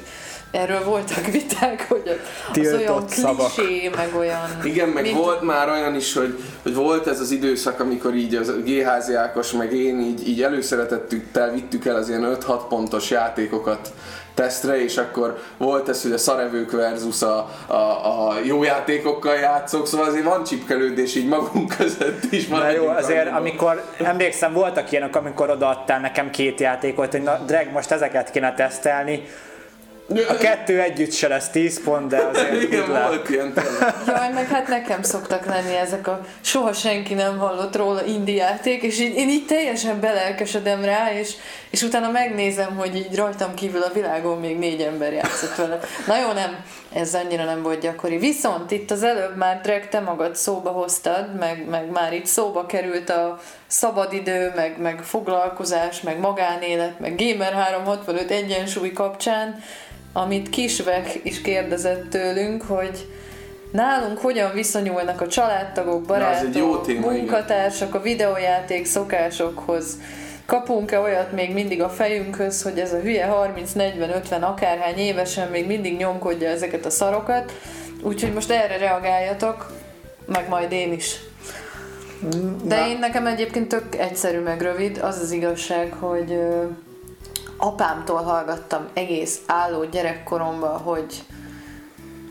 [0.52, 3.52] erről voltak viták, hogy az Tiltott olyan szavak.
[3.54, 4.60] klisé, meg olyan...
[4.64, 8.36] Igen, meg mint- volt már olyan is, hogy, hogy volt ez az időszak, amikor így
[8.36, 13.94] az GHZ Ákos, meg én így, így előszeretettükkel vittük el az ilyen 5-6 pontos játékokat
[14.34, 17.74] tesztre, és akkor volt ez, hogy a szarevők versus a, a,
[18.28, 22.48] a jó játékokkal játszók, szóval azért van csipkelődés így magunk között is.
[22.48, 23.40] Na jó, azért annyiban.
[23.40, 28.54] amikor, emlékszem, voltak ilyenek, amikor odaadtál nekem két játékot, hogy na, Drag, most ezeket kéne
[28.54, 29.24] tesztelni.
[30.30, 33.54] A kettő együtt se lesz 10 pont, de azért Igen, volt ilyen.
[34.08, 38.82] Jaj, meg hát nekem szoktak lenni ezek a soha senki nem hallott róla indie játék,
[38.82, 41.34] és így, én így teljesen belelkesedem rá, és,
[41.70, 45.80] és utána megnézem, hogy így rajtam kívül a világon még négy ember játszott vele.
[46.08, 48.18] Na jó, nem, ez annyira nem volt gyakori.
[48.18, 52.66] Viszont itt az előbb már Drag, te magad szóba hoztad, meg, meg már itt szóba
[52.66, 59.64] került a szabadidő, meg, meg foglalkozás, meg magánélet, meg Gamer 365 egyensúly kapcsán,
[60.14, 63.08] amit Kisvek is kérdezett tőlünk, hogy
[63.72, 67.14] nálunk hogyan viszonyulnak a családtagok, barátok, jó téma, igen.
[67.14, 69.98] munkatársak a videójáték szokásokhoz.
[70.46, 73.30] Kapunk-e olyat még mindig a fejünkhöz, hogy ez a hülye
[73.76, 77.52] 30-40-50 akárhány évesen még mindig nyomkodja ezeket a szarokat,
[78.04, 79.72] úgyhogy most erre reagáljatok,
[80.26, 81.20] meg majd én is.
[82.64, 82.88] De Na.
[82.88, 86.38] én nekem egyébként tök egyszerű meg rövid, az az igazság, hogy
[87.62, 91.24] apámtól hallgattam egész álló gyerekkoromban, hogy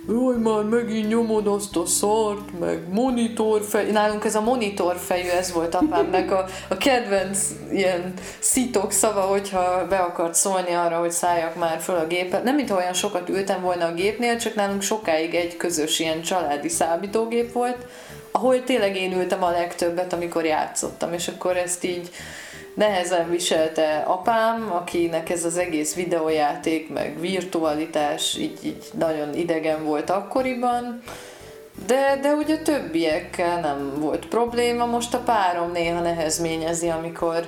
[0.09, 3.91] Jaj, már megint nyomod azt a szart, meg monitorfej.
[3.91, 7.39] Nálunk ez a monitorfejű, ez volt apámnak a, a kedvenc
[7.73, 12.45] ilyen szitok szava, hogyha be akart szólni arra, hogy szálljak már föl a gépet.
[12.45, 16.69] Nem mintha olyan sokat ültem volna a gépnél, csak nálunk sokáig egy közös ilyen családi
[16.69, 17.87] számítógép volt,
[18.31, 22.11] ahol tényleg én ültem a legtöbbet, amikor játszottam, és akkor ezt így
[22.81, 30.11] nehezen viselte apám, akinek ez az egész videójáték, meg virtualitás így, így nagyon idegen volt
[30.11, 31.03] akkoriban,
[31.87, 37.47] de, de ugye a többiekkel nem volt probléma, most a párom néha nehezményezi, amikor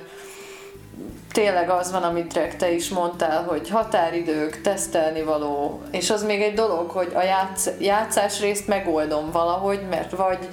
[1.32, 6.42] tényleg az van, amit Drek, te is mondtál, hogy határidők, tesztelni való, és az még
[6.42, 10.48] egy dolog, hogy a játsz, játszás részt megoldom valahogy, mert vagy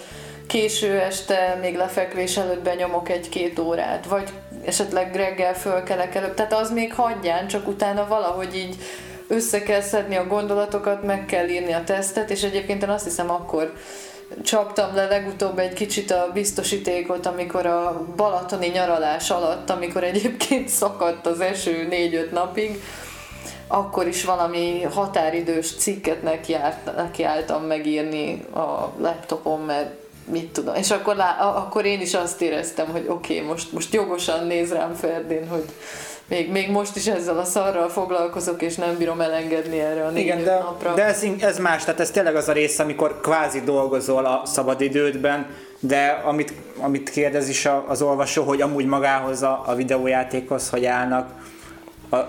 [0.47, 4.29] késő este, még lefekvés előtt benyomok egy-két órát, vagy
[4.65, 8.75] esetleg reggel fölkelek előbb, tehát az még hagyján, csak utána valahogy így
[9.27, 13.29] össze kell szedni a gondolatokat, meg kell írni a tesztet, és egyébként én azt hiszem
[13.29, 13.73] akkor
[14.43, 21.25] csaptam le legutóbb egy kicsit a biztosítékot, amikor a balatoni nyaralás alatt, amikor egyébként szakadt
[21.25, 22.81] az eső négy-öt napig,
[23.67, 26.23] akkor is valami határidős cikket
[26.95, 29.98] nekiálltam megírni a laptopon, mert
[30.31, 30.75] mit tudom.
[30.75, 34.71] És akkor, lá, akkor én is azt éreztem, hogy oké, okay, most, most jogosan néz
[34.71, 35.63] rám Ferdén, hogy
[36.27, 40.43] még, még most is ezzel a szarral foglalkozok, és nem bírom elengedni erre a Igen,
[40.43, 40.93] de, napra.
[40.93, 45.45] de ez, ez más, tehát ez tényleg az a rész, amikor kvázi dolgozol a szabadidődben,
[45.79, 50.85] de amit, amit kérdez is a- az olvasó, hogy amúgy magához a, a videójátékhoz, hogy
[50.85, 51.29] állnak,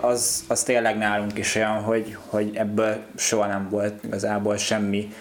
[0.00, 5.12] az, az tényleg nálunk is olyan, hogy, hogy ebből soha nem volt igazából semmi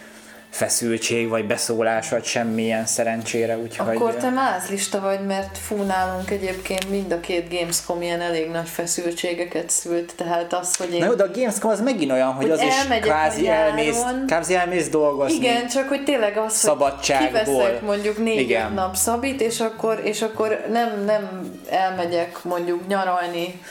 [0.49, 3.95] feszültség, vagy beszólás, vagy semmilyen szerencsére, úgyhogy...
[3.95, 8.67] Akkor te mázlista vagy, mert fú, nálunk egyébként mind a két Gamescom ilyen elég nagy
[8.67, 10.99] feszültségeket szült, tehát az, hogy én...
[10.99, 14.55] Na jó, de a Gamescom az megint olyan, hogy, Hogy az is kvázi elmész, kvázi
[14.55, 15.35] elmész dolgozni.
[15.35, 18.73] Igen, csak hogy tényleg az, hogy kiveszek mondjuk négy Igen.
[18.73, 23.61] nap szabit, és akkor, és akkor nem, nem elmegyek mondjuk nyaralni,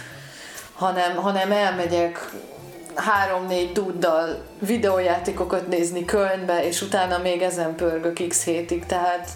[0.74, 2.30] hanem, hanem elmegyek
[2.98, 9.28] három-négy duddal videójátékokat nézni Kölnbe, és utána még ezen pörgök x hétig, tehát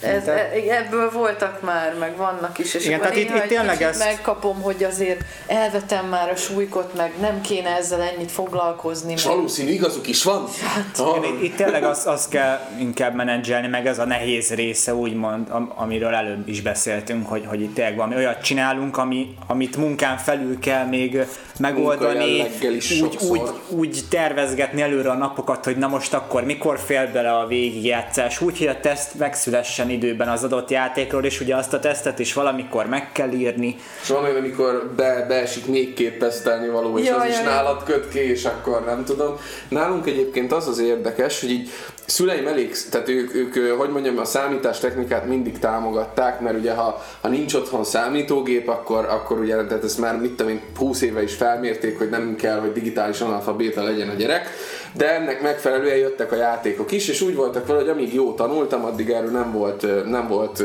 [0.00, 3.82] ez, e, ebből voltak már, meg vannak is, és Igen, akkor tehát itt- itt tényleg
[3.82, 9.12] ezt- megkapom, hogy azért elvetem már a súlykot, meg nem kéne ezzel ennyit foglalkozni.
[9.12, 9.34] És Meg.
[9.34, 10.44] valószínű igazuk is van.
[10.74, 11.26] Hát, Ah.
[11.26, 15.72] Itt, itt tényleg azt az kell inkább menedzselni, meg ez a nehéz része, úgymond, am,
[15.76, 20.58] amiről előbb is beszéltünk, hogy, hogy itt tényleg valami olyat csinálunk, ami, amit munkán felül
[20.58, 21.18] kell még
[21.58, 27.10] megoldani, is úgy, úgy, úgy tervezgetni előre a napokat, hogy na most akkor mikor fél
[27.12, 31.72] bele a végigjátszás, úgy, hogy a teszt megszülessen időben az adott játékról, és ugye azt
[31.72, 33.76] a tesztet is valamikor meg kell írni.
[34.02, 37.36] És van olyan, amikor be, beesik még két tesztelni való, és Ja, az ja, is
[37.36, 37.44] ja.
[37.44, 39.36] nálad köt ki, és akkor nem tudom.
[39.68, 41.70] Nálunk egyébként az az érdekes, hogy így
[42.10, 47.28] szüleim elég, tehát ők, ők, hogy mondjam, a számítástechnikát mindig támogatták, mert ugye ha, ha
[47.28, 51.34] nincs otthon számítógép, akkor, akkor ugye, tehát ezt már mit tudom én, 20 éve is
[51.34, 54.48] felmérték, hogy nem kell, hogy digitális analfabéta legyen a gyerek,
[54.92, 58.84] de ennek megfelelően jöttek a játékok is, és úgy voltak vele, hogy amíg jó tanultam,
[58.84, 60.62] addig erről nem volt, nem volt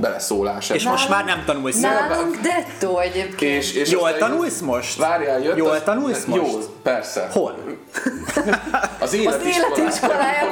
[0.00, 0.70] beleszólás.
[0.70, 1.80] És most már nem tanulsz.
[1.80, 3.62] Nálunk dettó egyébként.
[3.62, 4.98] És, és Jól tanulsz most?
[4.98, 6.52] Várjál, jött Jól az- tanulsz most?
[6.52, 7.28] Jó, persze.
[7.32, 7.58] Hol?
[9.00, 9.78] Az életiskolájában.
[9.78, 10.47] életiskolájában.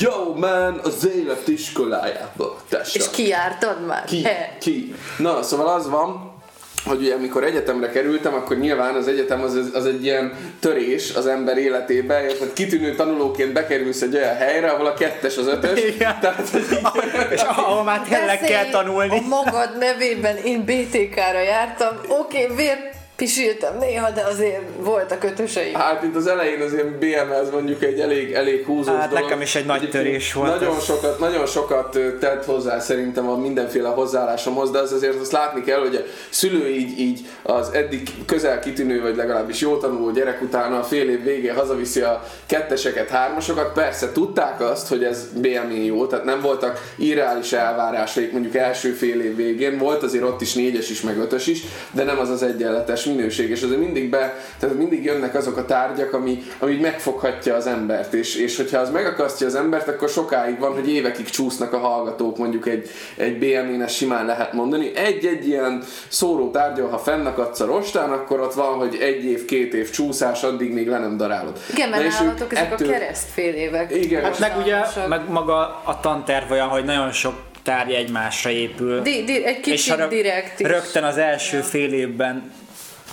[0.00, 2.50] Yo man, az életiskolájában.
[2.68, 2.98] Tessa.
[2.98, 4.04] És kijártad már?
[4.04, 4.26] Ki?
[4.60, 4.94] Ki?
[5.18, 6.36] Na, szóval az van,
[6.84, 11.26] hogy ugye amikor egyetemre kerültem, akkor nyilván az egyetem az, az egy ilyen törés az
[11.26, 15.84] ember életébe, és hát kitűnő tanulóként bekerülsz egy olyan helyre, ahol a kettes az ötös.
[15.84, 16.20] Igen.
[16.20, 17.02] Tehát, hogy így,
[17.34, 19.18] És ahol már tényleg kell tanulni.
[19.18, 25.74] A magad nevében én BTK-ra jártam, oké, okay, vért pisiltem néha, de azért voltak ötöseim.
[25.74, 29.24] Hát itt az elején az ilyen BMS mondjuk egy elég, elég húzós Hát dolog.
[29.24, 30.84] nekem is egy nagy törés volt Nagyon ez.
[30.84, 35.78] sokat, nagyon sokat tett hozzá szerintem a mindenféle hozzáállásomhoz, de az azért azt látni kell,
[35.78, 36.00] hogy a
[36.30, 41.10] szülő így, így az eddig közel kitűnő, vagy legalábbis jó tanuló gyerek utána a fél
[41.10, 43.72] év végén hazaviszi a ketteseket, hármasokat.
[43.72, 49.20] Persze tudták azt, hogy ez BMI jó, tehát nem voltak irreális elvárásaik mondjuk első fél
[49.20, 52.42] év végén, volt azért ott is négyes is, meg ötös is, de nem az az
[52.42, 57.54] egyenletes minőség, és azért mindig be, tehát mindig jönnek azok a tárgyak, ami, ami megfoghatja
[57.54, 61.72] az embert, és, és hogyha az megakasztja az embert, akkor sokáig van, hogy évekig csúsznak
[61.72, 64.90] a hallgatók, mondjuk egy, egy BMI-nes simán lehet mondani.
[64.96, 69.74] Egy-egy ilyen szóró tárgyal, ha fennakadsz a rostán, akkor ott van, hogy egy év, két
[69.74, 71.58] év csúszás, addig még le nem darálod.
[71.72, 73.94] Igen, mert és nálatok ezek ettől- a keresztfél évek.
[73.94, 74.22] Igen.
[74.22, 74.76] Hát meg ugye,
[75.08, 79.00] meg maga a tanterv olyan, hogy nagyon sok tárgy egymásra épül.
[79.02, 80.66] Di, di, egy kicsit ha rög- direkt is.
[80.66, 82.52] rögtön az első fél évben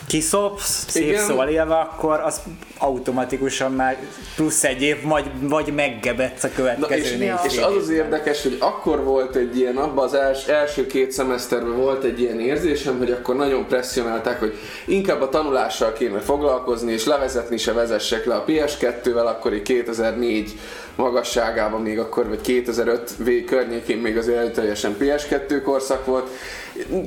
[0.08, 1.24] kiszopsz, szép Igen.
[1.24, 2.42] szóval élve, akkor az
[2.78, 3.98] automatikusan már
[4.36, 7.90] plusz egy év, vagy, vagy meggebetsz a Na, következő és, négy és fél az az
[7.90, 12.40] érdekes, hogy akkor volt egy ilyen, abban az els, első két szemeszterben volt egy ilyen
[12.40, 18.26] érzésem, hogy akkor nagyon presszionálták, hogy inkább a tanulással kéne foglalkozni, és levezetni se vezessek
[18.26, 20.60] le a PS2-vel, akkor egy 2004
[20.96, 26.30] magasságában még akkor, vagy 2005 vég környékén még azért teljesen PS2 korszak volt.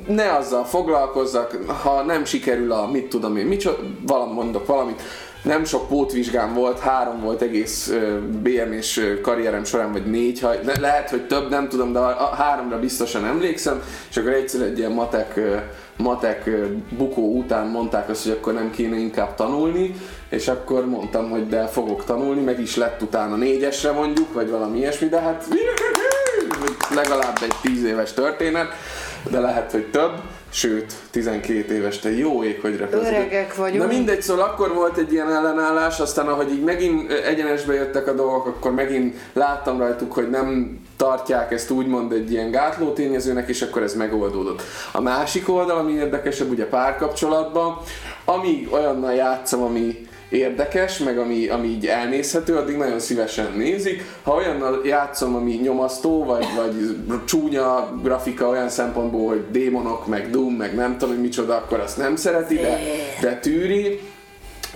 [0.06, 5.02] Ne azzal foglalkozzak, ha nem sikerül a, mit tudom én, micsoda, valam mondok valamit,
[5.42, 7.92] nem sok pótvizsgám volt, három volt egész
[8.42, 12.34] BM és karrierem során, vagy négy, ha, ne, lehet, hogy több, nem tudom, de a,
[12.34, 15.40] háromra biztosan emlékszem, és akkor egyszer egy ilyen matek,
[15.96, 16.50] matek
[16.90, 19.94] bukó után mondták azt, hogy akkor nem kéne inkább tanulni,
[20.28, 24.78] és akkor mondtam, hogy de fogok tanulni, meg is lett utána négyesre mondjuk, vagy valami
[24.78, 25.44] ilyesmi, de hát
[26.94, 28.68] legalább egy tíz éves történet,
[29.30, 30.12] de lehet, hogy több,
[30.50, 33.06] sőt, 12 éves, te jó ég, hogy repülsz.
[33.06, 33.82] Öregek vagyunk.
[33.82, 38.12] Na mindegy, szóval akkor volt egy ilyen ellenállás, aztán ahogy így megint egyenesbe jöttek a
[38.12, 43.62] dolgok, akkor megint láttam rajtuk, hogy nem tartják ezt úgymond egy ilyen gátló tényezőnek, és
[43.62, 44.62] akkor ez megoldódott.
[44.92, 47.78] A másik oldal, ami érdekesebb, ugye párkapcsolatban,
[48.24, 54.04] amíg olyannal játszom, ami érdekes, meg ami, ami így elnézhető, addig nagyon szívesen nézik.
[54.22, 56.74] Ha olyannal játszom, ami nyomasztó, vagy, vagy
[57.24, 61.96] csúnya grafika olyan szempontból, hogy démonok, meg Doom, meg nem tudom, hogy micsoda, akkor azt
[61.96, 62.78] nem szereti, de,
[63.20, 64.00] de tűri.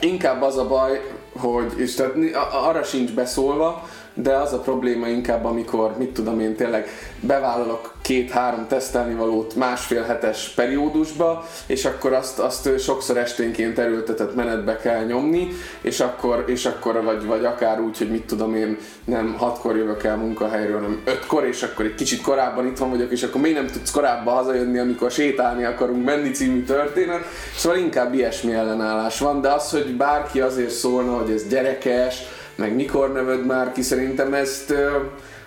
[0.00, 1.00] Inkább az a baj,
[1.32, 2.14] hogy, és tehát
[2.52, 6.88] arra sincs beszólva, de az a probléma inkább, amikor, mit tudom én, tényleg
[7.20, 15.04] bevállalok két-három tesztelnivalót másfél hetes periódusba, és akkor azt, azt sokszor esténként erőltetett menetbe kell
[15.04, 15.48] nyomni,
[15.80, 20.04] és akkor, és akkor vagy, vagy akár úgy, hogy mit tudom én, nem hatkor jövök
[20.04, 23.66] el munkahelyről, hanem ötkor, és akkor egy kicsit korábban itthon vagyok, és akkor még nem
[23.66, 27.24] tudsz korábban hazajönni, amikor sétálni akarunk menni című történet.
[27.56, 32.22] Szóval inkább ilyesmi ellenállás van, de az, hogy bárki azért szólna, hogy ez gyerekes,
[32.54, 34.74] meg mikor neved már ki, szerintem ezt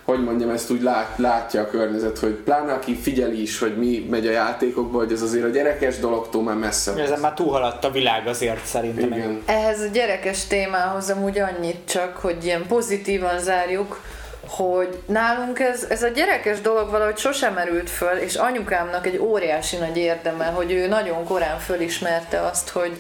[0.06, 4.08] hogy mondjam, ezt úgy lát, látja a környezet, hogy pláne aki figyeli is, hogy mi
[4.10, 7.00] megy a játékokból, hogy ez azért a gyerekes dologtól már messze van.
[7.00, 9.12] Ezen már túlhaladt a világ azért szerintem.
[9.12, 9.42] Igen.
[9.46, 14.02] Ehhez a gyerekes témához amúgy annyit csak, hogy ilyen pozitívan zárjuk,
[14.48, 19.78] hogy nálunk ez, ez a gyerekes dolog valahogy sosem merült föl, és anyukámnak egy óriási
[19.78, 22.92] nagy érdeme, hogy ő nagyon korán fölismerte azt, hogy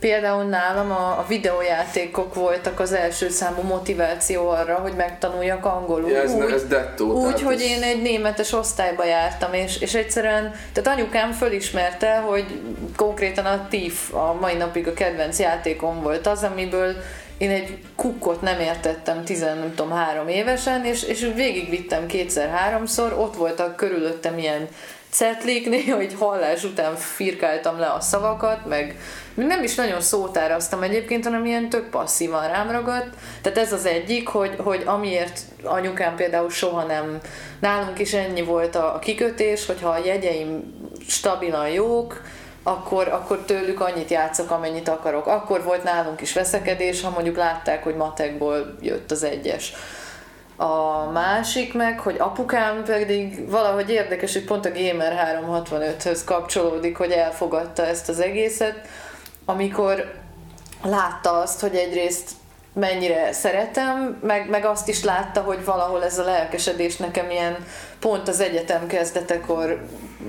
[0.00, 6.10] például nálam a, a videójátékok voltak az első számú motiváció arra, hogy megtanuljak angolul.
[6.10, 7.06] Ja, ez, úgy, ez dettó.
[7.26, 12.60] úgy hogy ez- én egy németes osztályba jártam, és, és egyszerűen, tehát anyukám fölismerte, hogy
[12.96, 16.94] konkrétan a TIF a mai napig a kedvenc játékom volt az, amiből
[17.38, 23.36] én egy kukkot nem értettem 10, nem tudom, három évesen, és, és végigvittem kétszer-háromszor, ott
[23.36, 24.68] voltak körülöttem ilyen
[25.10, 28.96] cetlik, néha hogy hallás után firkáltam le a szavakat, meg
[29.34, 33.14] nem is nagyon szótáraztam egyébként, hanem ilyen tök passzívan rám ragadt.
[33.42, 37.18] Tehát ez az egyik, hogy, hogy amiért anyukám például soha nem,
[37.60, 40.74] nálunk is ennyi volt a kikötés, hogyha a jegyeim
[41.08, 42.22] stabilan jók,
[42.62, 45.26] akkor, akkor tőlük annyit játszok, amennyit akarok.
[45.26, 49.72] Akkor volt nálunk is veszekedés, ha mondjuk látták, hogy matekból jött az egyes.
[50.60, 57.10] A másik meg, hogy apukám pedig valahogy érdekes, hogy pont a Gamer 365-höz kapcsolódik, hogy
[57.10, 58.88] elfogadta ezt az egészet,
[59.44, 60.14] amikor
[60.82, 62.30] látta azt, hogy egyrészt
[62.72, 67.56] mennyire szeretem, meg, meg azt is látta, hogy valahol ez a lelkesedés nekem ilyen
[68.00, 69.80] pont az egyetem kezdetekor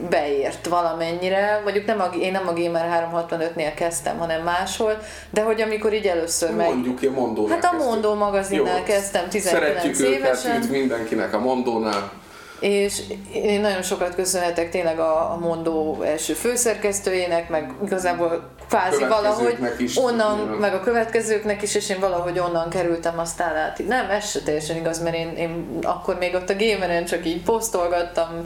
[0.10, 4.98] beért valamennyire, mondjuk nem a, én nem a Gamer 365-nél kezdtem, hanem máshol,
[5.30, 6.68] de hogy amikor így először meg...
[6.68, 7.78] Mondjuk a Mondónál Hát a.
[7.78, 8.84] Mondó magazinnál Jó.
[8.84, 10.62] kezdtem 19 Szeretjük évesen.
[10.62, 12.12] üdv mindenkinek a Mondónál.
[12.60, 13.02] És
[13.34, 19.98] én nagyon sokat köszönhetek tényleg a, a Mondó első főszerkesztőjének, meg igazából kvázi valahogy is,
[19.98, 20.58] onnan, nyilván.
[20.58, 23.88] meg a következőknek is, és én valahogy onnan kerültem aztán át.
[23.88, 27.44] Nem, ez se teljesen igaz, mert én, én akkor még ott a Gameren csak így
[27.44, 28.42] posztolgattam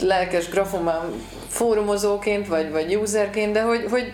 [0.00, 1.12] lelkes grafomán
[1.48, 4.12] fórumozóként, vagy, vagy userként, de hogy, hogy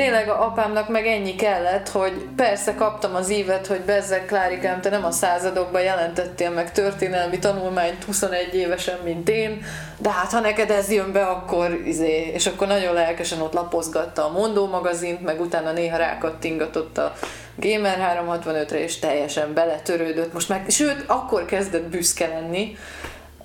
[0.00, 4.90] tényleg a apámnak meg ennyi kellett, hogy persze kaptam az ívet, hogy bezzeg Klárikám, te
[4.90, 9.64] nem a századokban jelentettél meg történelmi tanulmányt 21 évesen, mint én,
[9.98, 14.24] de hát ha neked ez jön be, akkor izé, és akkor nagyon lelkesen ott lapozgatta
[14.24, 17.14] a Mondó magazint, meg utána néha rákattingatott a
[17.56, 20.32] Gamer 365-re, és teljesen beletörődött.
[20.32, 22.76] Most meg, sőt, akkor kezdett büszke lenni,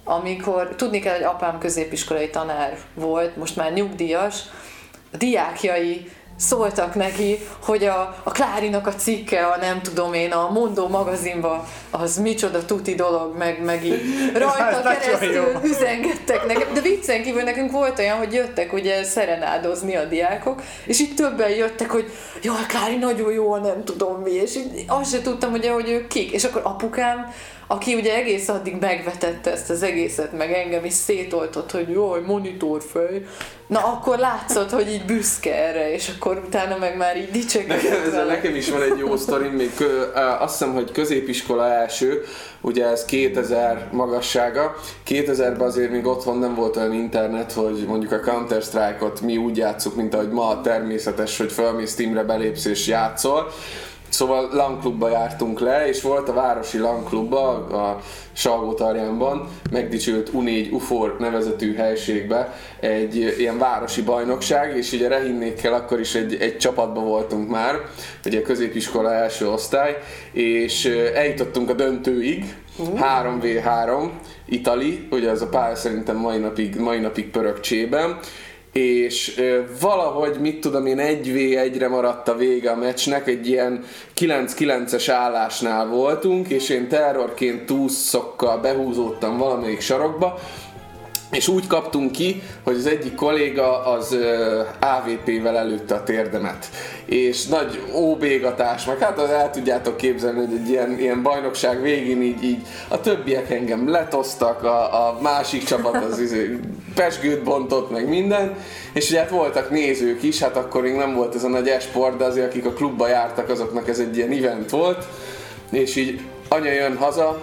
[0.04, 4.40] amikor tudni kell, hogy apám középiskolai tanár volt, most már nyugdíjas,
[5.14, 10.52] a diákjai szóltak neki, hogy a, a Klárinak a cikke, a nem tudom én, a
[10.52, 14.02] Mondó magazinba, az micsoda tuti dolog, meg, meg így
[14.34, 16.74] rajta nagyon keresztül üzengettek nekem.
[16.74, 21.50] De viccen kívül nekünk volt olyan, hogy jöttek ugye szerenádozni a diákok, és így többen
[21.50, 25.72] jöttek, hogy jaj, Klári, nagyon jó, nem tudom mi, és így azt se tudtam ugye,
[25.72, 26.32] hogy ők kik.
[26.32, 27.34] És akkor apukám,
[27.68, 33.26] aki ugye egész addig megvetette ezt az egészet, meg engem is szétoltott, hogy jaj, monitorfej.
[33.68, 38.02] Na akkor látszott, hogy így büszke erre, és akkor utána meg már így dicsekedett Nekem,
[38.08, 42.24] ezzel nekem is van egy jó sztorim, még kö, azt hiszem, hogy középiskola első,
[42.62, 44.76] ugye ez 2000 magassága.
[45.08, 49.96] 2000-ben azért még otthon nem volt olyan internet, hogy mondjuk a Counter-Strike-ot mi úgy játszuk,
[49.96, 53.52] mint ahogy ma természetes, hogy felmész Steamre, belépsz és játszol.
[54.16, 58.00] Szóval LAN klubba jártunk le, és volt a városi LAN klubba, a
[58.34, 66.16] Salgótarjánban, megdicsült U4 UFOR nevezetű helységbe egy ilyen városi bajnokság, és ugye Rehinnékkel akkor is
[66.16, 67.76] egy, egy csapatban voltunk már,
[68.26, 69.98] ugye középiskola első osztály,
[70.32, 72.56] és eljutottunk a döntőig,
[72.96, 74.10] 3v3,
[74.46, 78.20] Itali, ugye ez a pálya szerintem mai napig, mai napig pörög csében,
[78.80, 79.42] és
[79.80, 83.84] valahogy, mit tudom én, 1v1-re maradt a vége a meccsnek, egy ilyen
[84.18, 90.40] 9-9-es állásnál voltunk, és én terrorként túszokkal behúzódtam valamelyik sarokba,
[91.32, 94.18] és úgy kaptunk ki, hogy az egyik kolléga az
[94.80, 96.70] AVP-vel előtte a térdemet.
[97.06, 102.22] És nagy óbégatás, meg hát az el tudjátok képzelni, hogy egy ilyen, ilyen bajnokság végén
[102.22, 106.60] így, így a többiek engem letoztak, a, a másik csapat az izé,
[106.96, 108.58] pesgőt bontott, meg minden,
[108.94, 112.18] és ugye hát voltak nézők is, hát akkor még nem volt ez a nagy esport,
[112.18, 115.06] de azért akik a klubba jártak, azoknak ez egy ilyen event volt,
[115.72, 117.42] és így anya jön haza,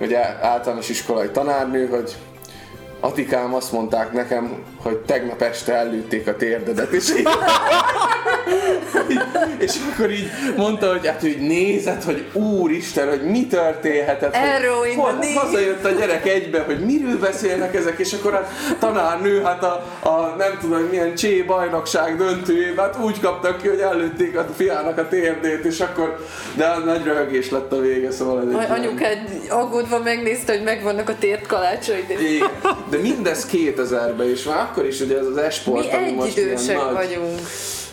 [0.00, 2.16] ugye általános iskolai tanárnő, hogy
[3.04, 7.28] Atikám azt mondták nekem, hogy tegnap este ellőtték a térdedet, és, így,
[9.58, 14.34] és akkor így mondta, hogy hát hogy nézed, hogy úristen, hogy mi történhetett.
[14.34, 15.40] Hogy, knee.
[15.40, 18.48] hazajött a gyerek egybe, hogy miről beszélnek ezek, és akkor a
[18.78, 23.80] tanárnő, hát a, a nem tudom, milyen csé bajnokság döntőjében, hát úgy kaptak ki, hogy
[23.80, 28.40] ellőtték a fiának a térdét, és akkor, de az nagy röhögés lett a vége, szóval
[28.40, 32.10] ez egy Anyukád aggódva megnézte, hogy megvannak a tért kalácsaid.
[32.10, 32.48] Igen.
[32.92, 36.68] De mindez 2000-ben, és már akkor is ugye ez az esport, Mi ami most egyidősek
[36.68, 37.40] ilyen nagy, vagyunk.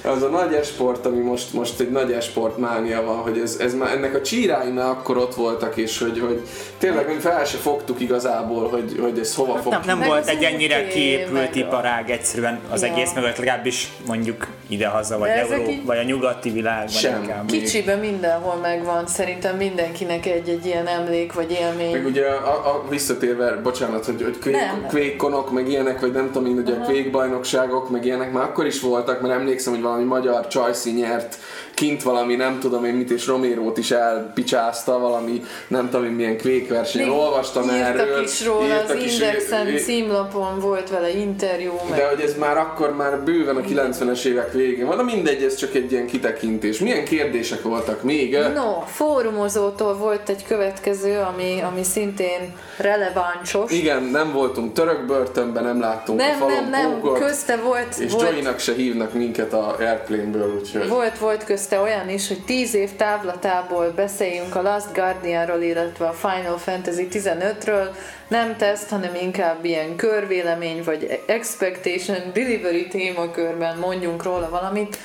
[0.04, 3.74] Az a nagy esport, ami most, most egy nagy esport mánia van, hogy ez, ez
[3.74, 6.42] már ennek a csíráinál akkor ott voltak, és hogy, hogy
[6.78, 10.44] tényleg mi fel se fogtuk igazából, hogy, hogy ez hova fog Nem, nem volt egy
[10.44, 12.88] ennyire kiépült iparág egyszerűen az Ja.
[12.94, 17.22] egész mögött, legalábbis mondjuk idehaza, vagy Euró, így- vagy a nyugati világban Sem.
[17.22, 17.46] inkább.
[17.46, 21.92] Kicsiben mindenhol megvan, szerintem mindenkinek egy-egy ilyen emlék vagy élmény.
[21.92, 24.86] Meg ugye a, a, visszatérve, bocsánat, hogy, hogy kvék, Nem.
[24.88, 28.80] kvékkonok, meg ilyenek, vagy nem tudom én, ugye a kvékbajnokságok, meg ilyenek már akkor is
[28.82, 31.38] voltak, mert emlékszem, hogy valami magyar csajszi nyert
[31.80, 36.38] kint valami, nem tudom én mit, és Romérót is elpicsázta valami, nem tudom én milyen
[36.38, 38.24] kvékversenyen, olvastam írtak erről.
[38.24, 42.36] is róla, az írtak is, Indexen ö- címlapon volt vele interjú, meg De hogy ez
[42.38, 46.06] már akkor már bőven a 90-es évek végén van, de mindegy, ez csak egy ilyen
[46.06, 46.80] kitekintés.
[46.80, 48.38] Milyen kérdések voltak még?
[48.38, 53.72] No, fórumozótól volt egy következő, ami, ami szintén releváncsos.
[53.72, 57.96] Igen, nem voltunk török börtönben, nem láttunk a Nem, falon nem, nem, pókot, közte volt,
[57.98, 60.88] és volt, Joey-nak se hívnak minket a Airplane-ből, úgyhogy...
[60.88, 66.14] volt, volt közte olyan is, hogy 10 év távlatából beszéljünk a Last Guardianról, illetve a
[66.14, 67.88] Final Fantasy 15-ről,
[68.28, 74.98] nem teszt, hanem inkább ilyen körvélemény, vagy expectation, delivery témakörben mondjunk róla valamit.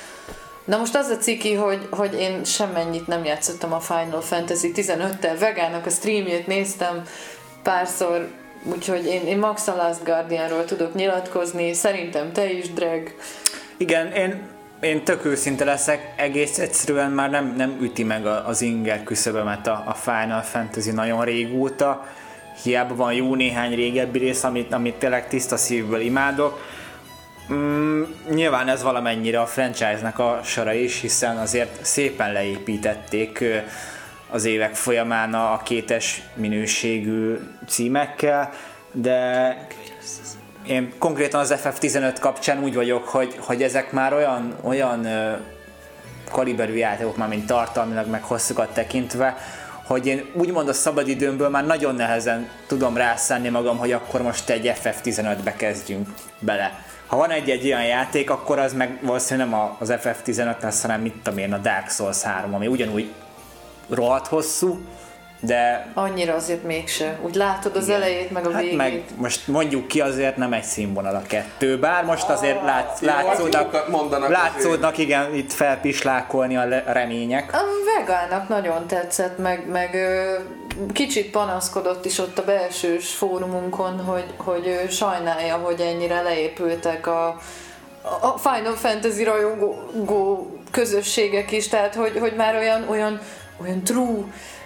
[0.65, 5.35] Na most az a ciki, hogy, hogy én semmennyit nem játszottam a Final Fantasy 15-tel,
[5.39, 7.03] vegának a streamjét néztem
[7.63, 8.27] párszor,
[8.63, 13.15] úgyhogy én, én max a Last Guardianról tudok nyilatkozni, szerintem te is, Drag.
[13.77, 14.54] Igen, én,
[14.85, 19.83] én tök őszinte leszek, egész egyszerűen már nem, nem üti meg az inger küszöbömet a,
[19.85, 22.07] a Final Fantasy nagyon régóta.
[22.63, 26.59] Hiába van jó néhány régebbi rész, amit, amit tényleg tiszta szívből imádok.
[27.53, 33.43] Mm, nyilván ez valamennyire a franchise-nak a sora is, hiszen azért szépen leépítették
[34.29, 38.53] az évek folyamán a kétes minőségű címekkel,
[38.91, 39.57] de
[40.67, 45.07] én konkrétan az FF15 kapcsán úgy vagyok, hogy, hogy ezek már olyan, olyan
[46.31, 49.37] kaliberű játékok már, mint tartalmilag, meg hosszukat tekintve,
[49.87, 54.73] hogy én úgymond a szabadidőmből már nagyon nehezen tudom rászánni magam, hogy akkor most egy
[54.83, 56.07] FF15-be kezdjünk
[56.39, 56.83] bele.
[57.07, 61.15] Ha van egy-egy olyan játék, akkor az meg valószínűleg nem az FF15 lesz, hanem mit
[61.23, 63.11] tudom én, a Dark Souls 3, ami ugyanúgy
[63.89, 64.79] rohadt hosszú,
[65.45, 67.19] de Annyira azért mégse.
[67.21, 68.77] Úgy látod az elejét, meg a Hát végét.
[68.77, 73.09] meg most mondjuk ki azért nem egy színvonal a kettő, bár most azért lát, Jó,
[73.09, 77.53] hát látszódnak, látszódnak igen, itt felpislákolni a remények.
[77.53, 77.61] A
[77.99, 79.97] vegának nagyon tetszett, meg, meg
[80.93, 87.27] kicsit panaszkodott is ott a belsős fórumunkon, hogy, hogy ő sajnálja, hogy ennyire leépültek a,
[88.21, 93.19] a Final Fantasy rajongó közösségek is, tehát hogy, hogy már olyan, olyan,
[93.61, 94.23] olyan true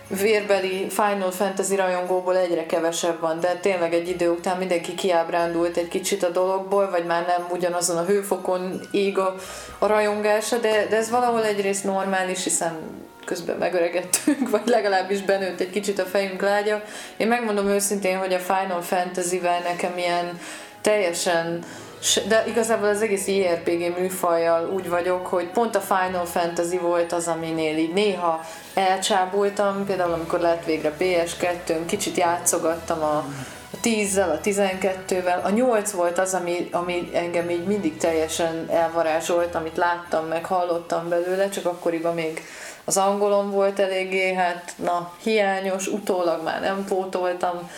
[0.10, 5.88] vérbeli Final Fantasy rajongóból egyre kevesebb van, de tényleg egy idő után mindenki kiábrándult egy
[5.88, 9.36] kicsit a dologból, vagy már nem ugyanazon a hőfokon ég a,
[9.78, 12.78] a rajongása, de, de ez valahol egyrészt normális, hiszen
[13.26, 16.82] közben megöregettünk, vagy legalábbis benőtt egy kicsit a fejünk lágya.
[17.18, 20.39] Én megmondom őszintén, hogy a Final Fantasy-vel nekem ilyen
[20.82, 21.88] teljesen se-
[22.28, 27.28] de igazából az egész JRPG műfajjal úgy vagyok, hogy pont a Final Fantasy volt az,
[27.28, 28.41] aminél így néha
[28.74, 33.26] elcsábultam, például amikor lett végre PS2, kicsit játszogattam a,
[33.72, 39.56] a 10-zel, a 12-vel, a 8 volt az, ami, ami engem így mindig teljesen elvarázsolt,
[39.56, 42.41] amit láttam, meg hallottam belőle, csak akkoriban még
[42.86, 47.70] az angolom volt eléggé, hát na, hiányos, utólag már nem pótoltam,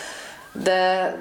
[0.52, 1.16] de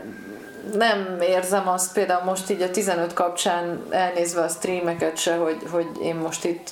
[0.74, 5.86] nem érzem azt például most így a 15 kapcsán elnézve a streameket se, hogy, hogy
[6.02, 6.70] én most itt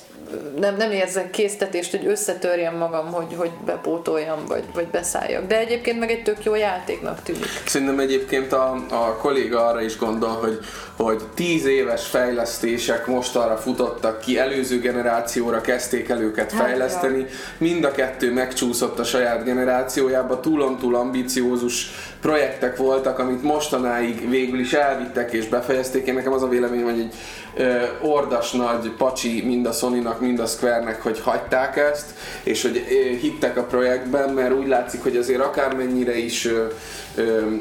[0.59, 5.47] nem, nem érzek késztetést, hogy összetörjem magam, hogy, hogy bepótoljam, vagy, vagy beszálljak.
[5.47, 7.45] De egyébként meg egy tök jó játéknak tűnik.
[7.65, 10.59] Szerintem egyébként a, a kolléga arra is gondol, hogy,
[10.95, 17.25] hogy 10 éves fejlesztések most arra futottak ki, előző generációra kezdték el őket Hát, fejleszteni,
[17.57, 21.91] mind a kettő megcsúszott a saját generációjába, túlon-túl ambiciózus
[22.21, 26.07] projektek voltak, amit mostanáig végül is elvittek és befejezték.
[26.07, 27.13] Én nekem az a véleményem, hogy egy
[27.55, 32.05] ö, ordas nagy pacsi mind a Sony-nak, mind a Square-nek, hogy hagyták ezt,
[32.43, 36.65] és hogy ö, hittek a projektben, mert úgy látszik, hogy azért akármennyire is ö,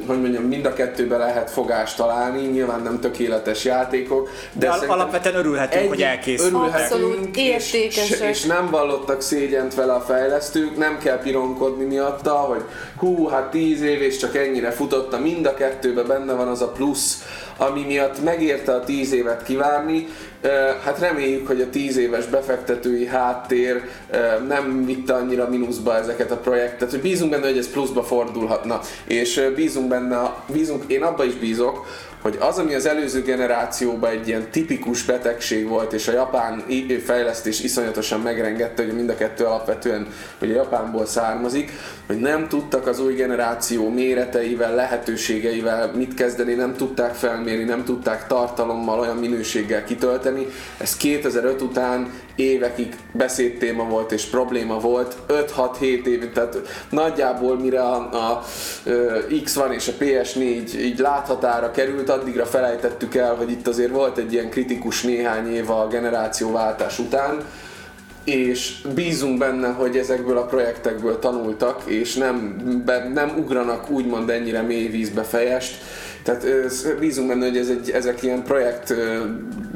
[0.07, 4.89] hogy mondjam, mind a kettőbe lehet fogást találni, nyilván nem tökéletes játékok, de, De al-
[4.89, 6.75] alapvetően örülhetünk, hogy elkészültek.
[6.75, 7.73] Abszolút és,
[8.21, 12.63] és, nem vallottak szégyent vele a fejlesztők, nem kell pironkodni miatta, hogy
[12.97, 16.69] hú, hát 10 év és csak ennyire futotta, mind a kettőben benne van az a
[16.69, 17.23] plusz,
[17.57, 20.07] ami miatt megérte a 10 évet kivárni.
[20.84, 23.82] Hát reméljük, hogy a 10 éves befektetői háttér
[24.49, 29.51] nem vitte annyira mínuszba ezeket a projektet, hogy bízunk benne, hogy ez pluszba fordulhatna, és
[29.55, 31.86] bízunk benne, bízunk, én abba is bízok,
[32.22, 36.64] hogy az, ami az előző generációban egy ilyen tipikus betegség volt, és a japán
[37.05, 40.07] fejlesztés iszonyatosan megrengette, hogy mind a kettő alapvetően
[40.39, 41.72] hogy a Japánból származik,
[42.09, 48.27] hogy nem tudtak az új generáció méreteivel, lehetőségeivel mit kezdeni, nem tudták felmérni, nem tudták
[48.27, 50.47] tartalommal, olyan minőséggel kitölteni.
[50.79, 57.97] Ez 2005 után évekig beszédtéma volt és probléma volt, 5-6-7 év, tehát nagyjából mire a,
[57.97, 58.43] a,
[58.85, 64.19] ö, X1 és a PS4 így láthatára került, addigra felejtettük el, hogy itt azért volt
[64.19, 67.45] egy ilyen kritikus néhány év a generációváltás után,
[68.29, 74.62] és bízunk benne, hogy ezekből a projektekből tanultak, és nem, be, nem ugranak úgymond ennyire
[74.62, 75.76] mély vízbe fejest.
[76.22, 76.47] Tehát
[76.99, 79.24] bízunk benne, hogy ez egy, ezek ilyen projekt ö,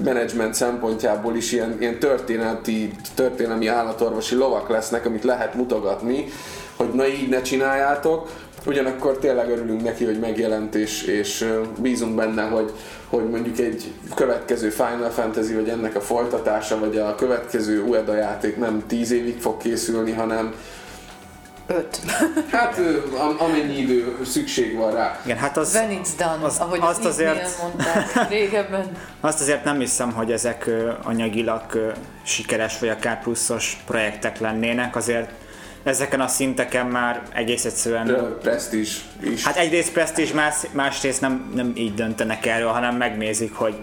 [0.05, 6.25] menedzsment szempontjából is ilyen, ilyen történeti, történelmi állatorvosi lovak lesznek, amit lehet mutogatni,
[6.77, 8.29] hogy na így ne csináljátok,
[8.67, 11.45] Ugyanakkor tényleg örülünk neki, hogy megjelent, és, és
[11.79, 12.73] bízunk benne, hogy,
[13.17, 18.57] hogy mondjuk egy következő Final Fantasy, vagy ennek a folytatása, vagy a következő Ueda játék
[18.57, 20.55] nem 10 évig fog készülni, hanem
[21.67, 22.01] Öt.
[22.51, 25.21] hát ö, am- amennyi idő szükség van rá.
[25.25, 28.91] Igen, hát az, When it's done, az- ahogy azt azt azért- mondták régebben.
[29.21, 30.71] azt azért nem hiszem, hogy ezek
[31.03, 31.63] anyagilag
[32.23, 35.31] sikeres vagy akár pluszos projektek lennének, azért
[35.83, 39.45] ezeken a szinteken már egész egyszerűen Ö, Prestige is.
[39.45, 43.75] Hát egyrészt presztízs, más, másrészt nem, nem így döntenek erről, hanem megnézik, hogy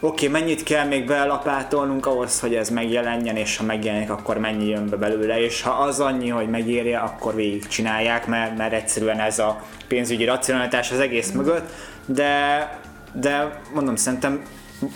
[0.00, 4.68] oké, okay, mennyit kell még belapátolnunk ahhoz, hogy ez megjelenjen, és ha megjelenik, akkor mennyi
[4.68, 9.20] jön be belőle, és ha az annyi, hogy megérje, akkor végig csinálják, mert, mert egyszerűen
[9.20, 11.70] ez a pénzügyi racionalitás az egész mögött,
[12.06, 12.68] de,
[13.12, 14.42] de mondom, szerintem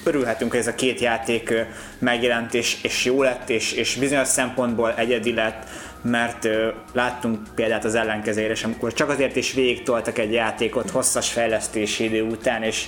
[0.04, 1.54] örülhetünk, hogy ez a két játék
[1.98, 5.68] megjelent és, és jó lett, és, és bizonyos szempontból egyedi lett,
[6.02, 10.90] mert ö, láttunk példát az ellenkezőjére, és amikor csak azért is végig toltak egy játékot
[10.90, 12.86] hosszas fejlesztési idő után, és,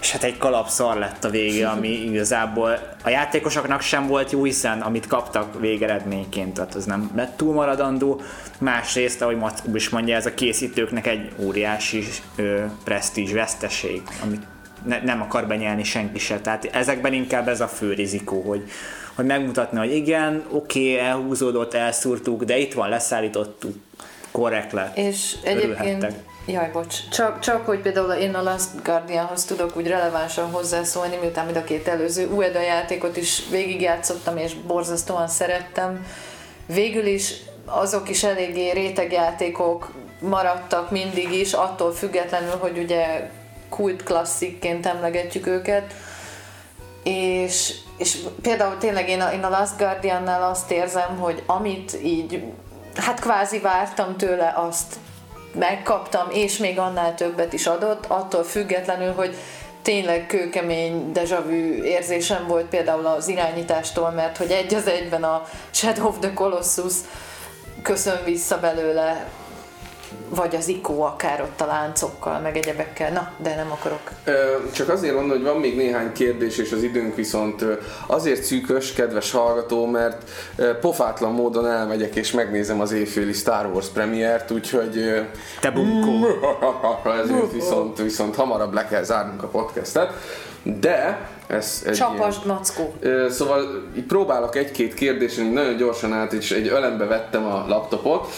[0.00, 4.80] és hát egy kalapszar lett a vége, ami igazából a játékosoknak sem volt jó, hiszen
[4.80, 8.20] amit kaptak végeredményként, tehát az nem lett túl maradandó.
[8.58, 12.04] Másrészt, ahogy Mackó is mondja, ez a készítőknek egy óriási
[12.36, 14.46] ö, presztízs veszteség, amit
[14.86, 16.40] ne, nem akar benyelni senki se.
[16.40, 18.70] Tehát ezekben inkább ez a fő rizikó, hogy,
[19.16, 23.74] hogy megmutatni, hogy igen, oké, okay, elhúzódott, elszúrtuk, de itt van, leszállítottuk,
[24.30, 24.96] korrekt lett.
[24.96, 26.06] És egyébként,
[26.46, 31.44] jaj, bocs, csak, csak hogy például én a Last Guardianhoz tudok úgy relevánsan hozzászólni, miután
[31.44, 36.06] mind a két előző Ueda játékot is végigjátszottam, és borzasztóan szerettem.
[36.66, 43.30] Végül is azok is eléggé rétegjátékok maradtak mindig is, attól függetlenül, hogy ugye
[43.68, 45.94] kult klasszikként emlegetjük őket.
[47.08, 52.42] És, és például tényleg én a, én a Last Guardiannál azt érzem, hogy amit így,
[52.96, 54.94] hát kvázi vártam tőle, azt
[55.54, 59.34] megkaptam, és még annál többet is adott, attól függetlenül, hogy
[59.82, 65.42] tényleg kőkemény deja vu érzésem volt például az irányítástól, mert hogy egy az egyben a
[65.70, 66.94] Shadow of the Colossus
[67.82, 69.26] köszön vissza belőle,
[70.28, 73.12] vagy az ikó akár ott a láncokkal, meg egyebekkel.
[73.12, 74.10] Na, de nem akarok.
[74.72, 77.64] Csak azért mondom, hogy van még néhány kérdés, és az időnk viszont
[78.06, 80.30] azért szűkös, kedves hallgató, mert
[80.80, 85.26] pofátlan módon elmegyek és megnézem az éjféli Star Wars premiért, úgyhogy
[85.60, 86.26] Te bunkó.
[87.22, 90.12] ezért viszont, viszont hamarabb le kell zárnunk a podcastet.
[90.80, 92.94] De ez egy Csapasd, Mackó!
[93.00, 98.28] Ö, Szóval próbálok egy-két kérdésen nagyon gyorsan át, és egy ölembe vettem a laptopot.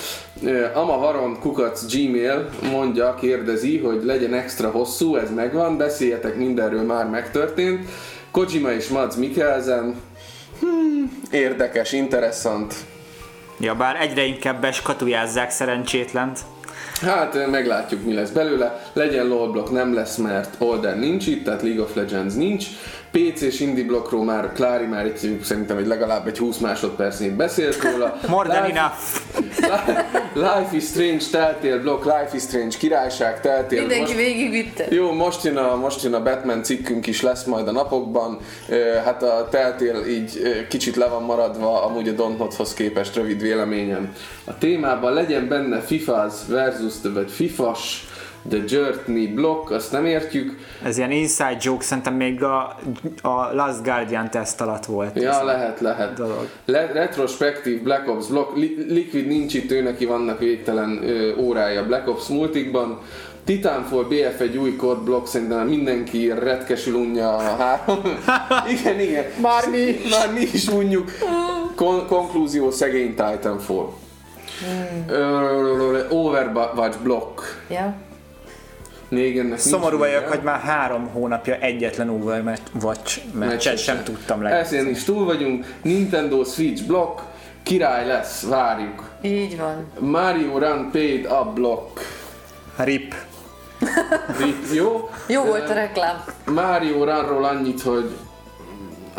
[0.44, 7.06] Ö, Amavaron kukac Gmail mondja, kérdezi, hogy legyen extra hosszú, ez megvan, beszéljetek mindenről, már
[7.06, 7.88] megtörtént.
[8.30, 10.00] Kojima és Mads Mikkelsen,
[10.60, 12.74] hmm, érdekes, interessant.
[13.60, 16.38] Ja, bár egyre inkább beskatujázzák szerencsétlent.
[17.00, 18.82] Hát ö, meglátjuk mi lesz belőle.
[18.92, 22.66] Legyen lolblock nem lesz, mert Olden nincs itt, tehát League of Legends nincs.
[23.10, 28.18] PC-s indie blokkról már Klári már egy, szerintem egy legalább egy 20 másodpercnél beszélt róla.
[28.28, 28.96] More than Life- enough.
[30.58, 33.80] Life is Strange, Telltale blokk, Life is Strange, királyság, Telltale.
[33.80, 34.86] Mindenki Most- végigvitte.
[34.90, 38.38] jó, most jön, a, most jön a Batman cikkünk is lesz majd a napokban.
[39.04, 44.12] Hát a Telltale így kicsit le van maradva, amúgy a Dontnodhoz képest rövid véleményem.
[44.44, 48.06] A témában legyen benne FIFAs versus, vagy FIFAs,
[48.48, 50.58] The Journey blokk, azt nem értjük.
[50.84, 52.76] Ez ilyen inside joke, szerintem még a,
[53.22, 55.20] a Last Guardian teszt alatt volt.
[55.20, 56.14] Ja, lehet, lehet.
[56.14, 56.48] Dolog.
[56.64, 61.86] Le- retrospektív Black Ops blokk, Li- Liquid nincs itt, ő neki vannak végtelen ö, órája
[61.86, 62.98] Black Ops multikban.
[63.44, 68.00] Titanfall BF egy új kód blokk, szerintem mindenki retkesül unja a három.
[68.80, 69.24] igen, igen.
[69.42, 70.10] Már mi is.
[70.10, 71.10] Már mi is unjuk.
[71.74, 73.88] Kon- konklúzió szegény Titanfall.
[75.08, 77.40] Ö, Overwatch blokk.
[77.70, 77.94] Ja.
[79.08, 84.50] Négennek nincs Szomorú vagyok, hogy már három hónapja egyetlen Overwatch meccset sem tudtam le.
[84.50, 85.74] Ezen is túl vagyunk.
[85.82, 87.20] Nintendo Switch blokk.
[87.62, 89.10] Király lesz, várjuk.
[89.22, 89.86] Így van.
[89.98, 92.00] Mario Run Paid Up Block.
[92.76, 93.14] Rip.
[94.38, 95.10] Rip, Jó?
[95.26, 96.24] Jó volt a reklám.
[96.44, 98.10] Mario Runról annyit, hogy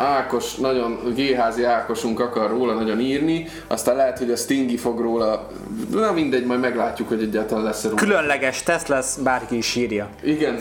[0.00, 5.48] Ákos, nagyon GHZ Ákosunk akar róla nagyon írni, aztán lehet, hogy a Stingy fog róla,
[5.90, 8.00] na mindegy, majd meglátjuk, hogy egyáltalán lesz-e róla.
[8.00, 10.08] Különleges teszt lesz, bárki is írja.
[10.22, 10.58] Igen,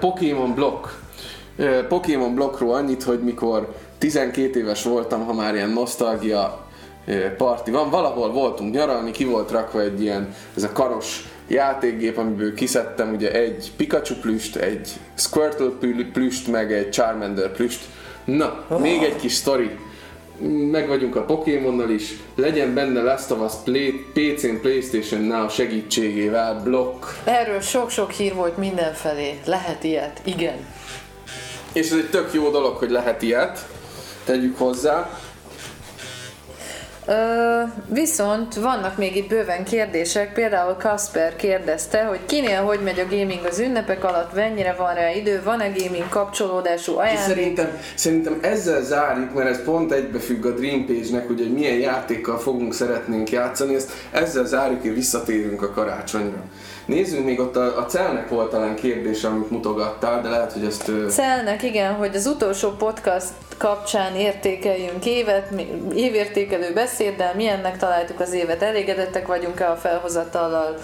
[0.00, 0.98] Pokémon Block.
[1.88, 6.66] Pokémon Blockról annyit, hogy mikor 12 éves voltam, ha már ilyen nosztalgia
[7.36, 12.54] parti van, valahol voltunk nyaralni, ki volt rakva egy ilyen, ez a karos játékgép, amiből
[12.54, 17.80] kiszedtem ugye egy Pikachu plüst, egy Squirtle plü- plüst, meg egy Charmander plüst.
[18.36, 19.70] Na, még egy kis sztori.
[20.70, 26.60] Meg vagyunk a Pokémonnal is, legyen benne Last of Us Play, PC-n, Playstation Now segítségével
[26.64, 27.04] blokk.
[27.24, 29.38] Erről sok-sok hír volt mindenfelé.
[29.44, 30.20] Lehet ilyet?
[30.24, 30.56] Igen.
[31.72, 33.66] És ez egy tök jó dolog, hogy lehet ilyet,
[34.24, 35.10] tegyük hozzá.
[37.86, 43.44] Viszont vannak még itt bőven kérdések, például Kasper kérdezte, hogy kinél hogy megy a gaming
[43.48, 47.24] az ünnepek alatt, mennyire van rá idő, van-e gaming kapcsolódású ajándék?
[47.24, 52.38] szerintem, szerintem ezzel zárjuk, mert ez pont egybefügg a Dream Page-nek, hogy egy milyen játékkal
[52.38, 56.42] fogunk szeretnénk játszani, ezt ezzel zárjuk és visszatérünk a karácsonyra.
[56.86, 60.88] Nézzünk még ott a, a Celnek volt talán kérdés, amit mutogattál, de lehet, hogy ezt...
[60.88, 65.50] ö, Szelnek, igen, hogy az utolsó podcast kapcsán értékeljünk évet,
[65.94, 70.78] évértékelő beszéddel, milyennek találtuk az évet, elégedettek vagyunk-e a felhozatallal,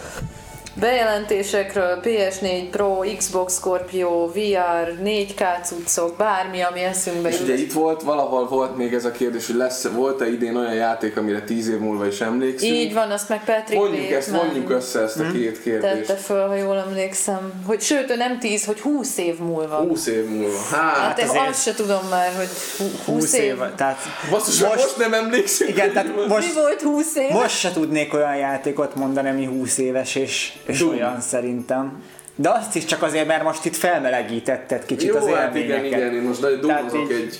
[0.74, 7.60] bejelentésekről, PS4 Pro, Xbox Scorpio, VR, 4K cuccok, bármi, ami eszünkbe És ugye jut.
[7.62, 11.40] itt volt, valahol volt még ez a kérdés, hogy lesz, volt-e idén olyan játék, amire
[11.42, 12.72] tíz év múlva is emlékszünk.
[12.72, 16.06] Így van, azt meg Patrick Mondjuk ezt, Bateman mondjuk össze ezt a két kérdést.
[16.06, 17.52] tette föl, ha jól emlékszem.
[17.66, 19.76] Hogy, sőt, ő nem 10, hogy 20 év múlva.
[19.76, 20.58] 20 év múlva.
[20.70, 22.48] Hát, Hát azért- azt se tudom már, hogy
[22.78, 23.42] hú- 20, 20 év.
[23.44, 23.58] év.
[23.76, 23.98] Tehát
[24.30, 25.70] basszus, most, most nem emlékszünk.
[25.70, 27.30] Igen, tehát Mi most, volt 20 év?
[27.30, 30.94] most se tudnék olyan játékot mondani, ami 20 éves és, és Doom.
[30.94, 32.02] olyan szerintem.
[32.36, 35.98] De azt is csak azért, mert most itt felmelegítetted kicsit Jó, az hát igen, élményeket.
[36.00, 37.38] igen, én most Tehát dumozok így- egy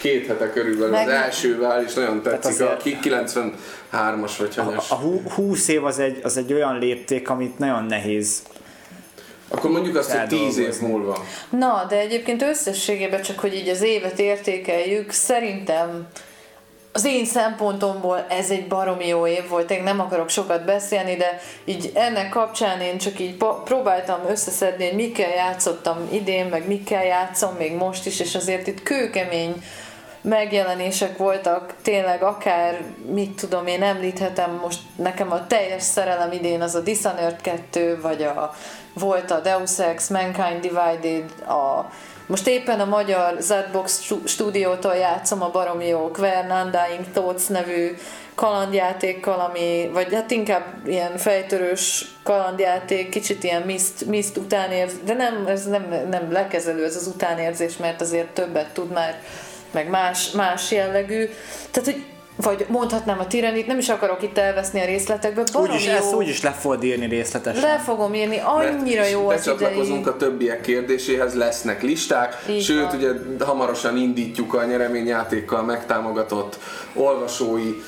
[0.00, 2.50] két hete körülbelül Meg- az elsővel, és nagyon tetszik.
[2.52, 4.90] azért- A ki- 93-as vagy hanyas.
[4.90, 8.42] A hú- 20 év az egy, az egy olyan lépték, amit nagyon nehéz.
[9.48, 11.24] Akkor mondjuk azt, hogy 10 év múlva.
[11.50, 16.06] Na, de egyébként összességében csak, hogy így az évet értékeljük, szerintem
[16.96, 21.40] az én szempontomból ez egy baromi jó év volt, én nem akarok sokat beszélni, de
[21.64, 27.54] így ennek kapcsán én csak így próbáltam összeszedni, hogy mikkel játszottam idén, meg mikkel játszom
[27.54, 29.62] még most is, és azért itt kőkemény
[30.20, 32.82] megjelenések voltak, tényleg akár,
[33.12, 38.22] mit tudom én, említhetem most nekem a teljes szerelem idén az a Dishonored 2, vagy
[38.22, 38.54] a,
[38.92, 41.90] volt a Deus Ex, Mankind Divided, a,
[42.26, 43.36] most éppen a magyar
[43.86, 47.96] stu- stúdiótól játszom a baromi jó Quern Undying Thoughts nevű
[48.34, 55.46] kalandjátékkal, ami, vagy hát inkább ilyen fejtörős kalandjáték, kicsit ilyen Mist, Mist utánérz, de nem,
[55.46, 59.20] ez nem, nem lekezelő ez az utánérzés, mert azért többet tud már,
[59.70, 61.28] meg más, más jellegű.
[61.70, 62.04] Tehát, hogy
[62.36, 65.92] vagy mondhatnám a tiranit, nem is akarok itt elveszni a részletekbe, Úgyis jó.
[65.92, 67.62] ezt úgyis le fogod írni részletesen.
[67.62, 69.54] Le fogom írni, annyira Mert jó az idei.
[69.54, 72.96] Becsatlakozunk a többiek kérdéséhez, lesznek listák, Így sőt, van.
[72.96, 73.10] ugye
[73.44, 76.58] hamarosan indítjuk a nyereményjátékkal megtámogatott
[76.94, 77.82] olvasói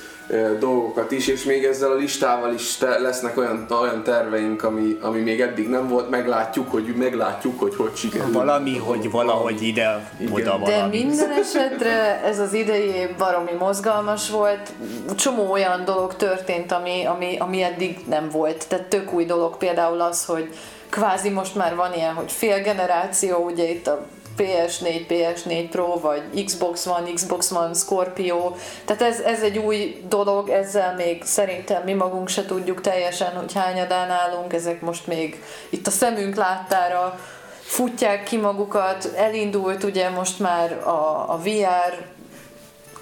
[0.59, 5.20] dolgokat is, és még ezzel a listával is te, lesznek olyan, olyan terveink, ami, ami
[5.20, 8.33] még eddig nem volt, meglátjuk, hogy meglátjuk, hogy hogy sikerül.
[8.33, 11.03] Valami, hogy valahogy ide, oda De valami.
[11.03, 14.72] minden esetre ez az idei év baromi mozgalmas volt.
[15.16, 18.68] Csomó olyan dolog történt, ami, ami, ami eddig nem volt.
[18.68, 20.55] Tehát tök új dolog például az, hogy
[20.89, 24.07] kvázi most már van ilyen, hogy fél generáció, ugye itt a
[24.39, 28.55] PS4, PS4 Pro, vagy Xbox One, Xbox One Scorpio.
[28.84, 33.53] Tehát ez, ez egy új dolog, ezzel még szerintem mi magunk se tudjuk teljesen, hogy
[33.53, 37.18] hányadán állunk, ezek most még itt a szemünk láttára
[37.61, 42.16] futják ki magukat, elindult ugye most már a, a VR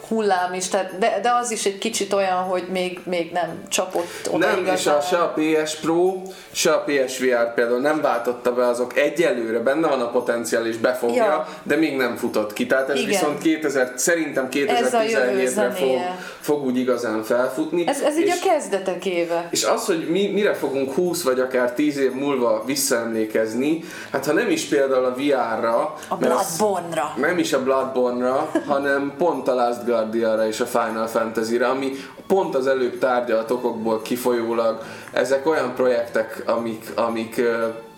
[0.08, 4.28] hullám is, tehát, de, de az is egy kicsit olyan, hogy még, még nem csapott
[4.30, 4.76] oda Nem, igazán.
[4.76, 6.12] és a, se a PS Pro,
[6.52, 11.24] se a PSVR például nem váltotta be azok egyelőre, benne van a potenciál és befogja,
[11.24, 11.46] Ja.
[11.62, 12.66] de még nem futott ki.
[12.66, 13.08] Tehát ez Igen.
[13.08, 15.98] viszont 2000, szerintem Ez a jövő 2017-re fog,
[16.40, 17.84] fog úgy igazán felfutni.
[17.86, 19.48] Ez, ez így és, a kezdetek éve.
[19.50, 24.32] és az, hogy mi, mire fogunk 20 vagy akár 10 év múlva visszaemlékezni, hát ha
[24.32, 27.14] nem is például a VR-ra, A Bloodborne-ra.
[27.16, 31.92] nem is a Bloodborne-ra, hanem pont a Last Guardian-ra és a Final Fantasy-ra, ami
[32.26, 34.82] pont az előbb tárgyalt okokból kifolyólag.
[35.12, 37.40] Ezek olyan projektek, amik, amik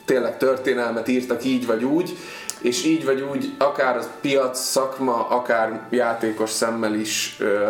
[0.05, 2.17] tényleg történelmet írtak így vagy úgy,
[2.61, 7.69] és így vagy úgy akár a piac, szakma, akár játékos szemmel is ö,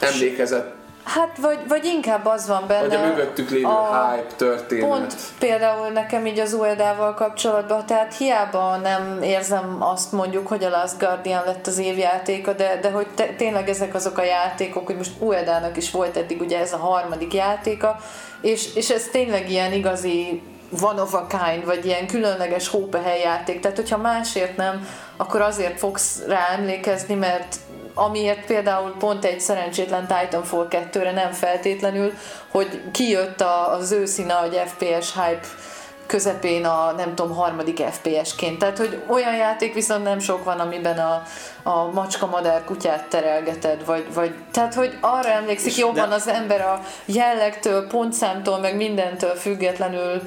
[0.00, 0.77] emlékezett,
[1.08, 2.86] Hát, vagy, vagy inkább az van benne.
[2.86, 4.88] vagy a mögöttük lévő a- hype történet.
[4.88, 10.68] Pont például nekem így az Ueldával kapcsolatban, tehát hiába nem érzem azt mondjuk, hogy a
[10.68, 14.96] Last Guardian lett az évjátéka, de, de hogy te, tényleg ezek azok a játékok, hogy
[14.96, 17.96] most Uedának is volt eddig ugye ez a harmadik játéka,
[18.40, 20.42] és, és ez tényleg ilyen igazi
[20.80, 23.60] one of a kind, vagy ilyen különleges hópehely játék.
[23.60, 27.56] Tehát, hogyha másért nem, akkor azért fogsz rá emlékezni, mert
[27.98, 32.12] amiért például pont egy szerencsétlen Titanfall 2-re nem feltétlenül,
[32.48, 33.40] hogy kijött
[33.70, 35.46] az őszi nagy FPS hype
[36.06, 38.58] közepén a nem tudom, harmadik FPS-ként.
[38.58, 41.22] Tehát, hogy olyan játék viszont nem sok van, amiben a,
[41.62, 46.28] a macska madár kutyát terelgeted, vagy, vagy tehát, hogy arra emlékszik És jobban de- az
[46.28, 50.22] ember a jellegtől, pontszámtól, meg mindentől függetlenül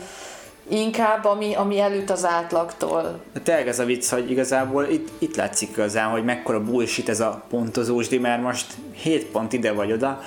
[0.70, 3.22] inkább, ami, ami előtt az átlagtól.
[3.44, 7.44] Tényleg ez a vicc, hogy igazából itt, itt látszik igazán, hogy mekkora bullshit ez a
[7.50, 10.22] pontozósdi, mert most 7 pont ide vagy oda.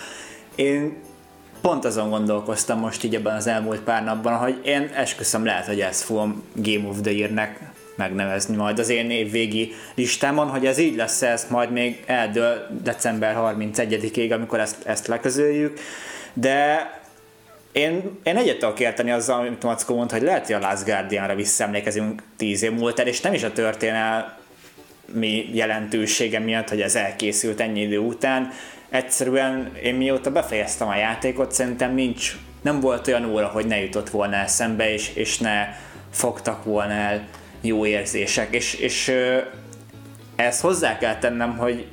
[0.54, 0.96] Én
[1.60, 5.80] pont azon gondolkoztam most így ebben az elmúlt pár napban, hogy én esküszöm lehet, hogy
[5.80, 10.96] ezt fogom Game of the Year-nek megnevezni majd az én évvégi listámon, hogy ez így
[10.96, 15.78] lesz, ezt majd még eldől december 31-ig, amikor ezt, ezt leközöljük,
[16.32, 16.90] de
[17.74, 21.34] én, én egyet tudok érteni azzal, amit Mackó mondta, hogy lehet, hogy a Last Guardianra
[21.34, 24.34] visszaemlékezünk tíz év múlva, és nem is a történelmi
[25.52, 28.50] jelentősége miatt, hogy ez elkészült ennyi idő után.
[28.88, 34.10] Egyszerűen én mióta befejeztem a játékot, szerintem nincs, nem volt olyan óra, hogy ne jutott
[34.10, 35.68] volna eszembe, és, és ne
[36.10, 37.28] fogtak volna el
[37.60, 38.54] jó érzések.
[38.54, 39.38] És, és ö,
[40.36, 41.86] ezt hozzá kell tennem, hogy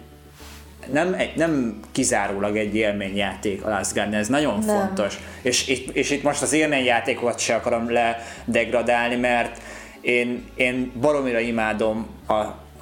[0.92, 4.78] nem, egy, nem kizárólag egy élményjáték a Last Guardian, ez nagyon Nem.
[4.78, 5.20] fontos.
[5.42, 9.62] És, és, és itt most az élményjátékokat se akarom ledegradálni, mert
[10.02, 12.34] én, én baromira imádom a,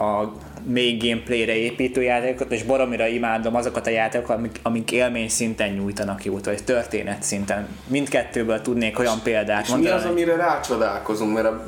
[0.03, 0.34] a
[0.64, 6.26] még gameplayre építő játékokat, és baromira imádom azokat a játékokat, amik, amik élmény szinten nyújtanak
[6.26, 7.68] jót, vagy történet szinten.
[7.88, 9.95] Mindkettőből tudnék olyan példát És mi mondani.
[9.95, 11.34] az, amire rácsodálkozunk?
[11.34, 11.64] Mert a,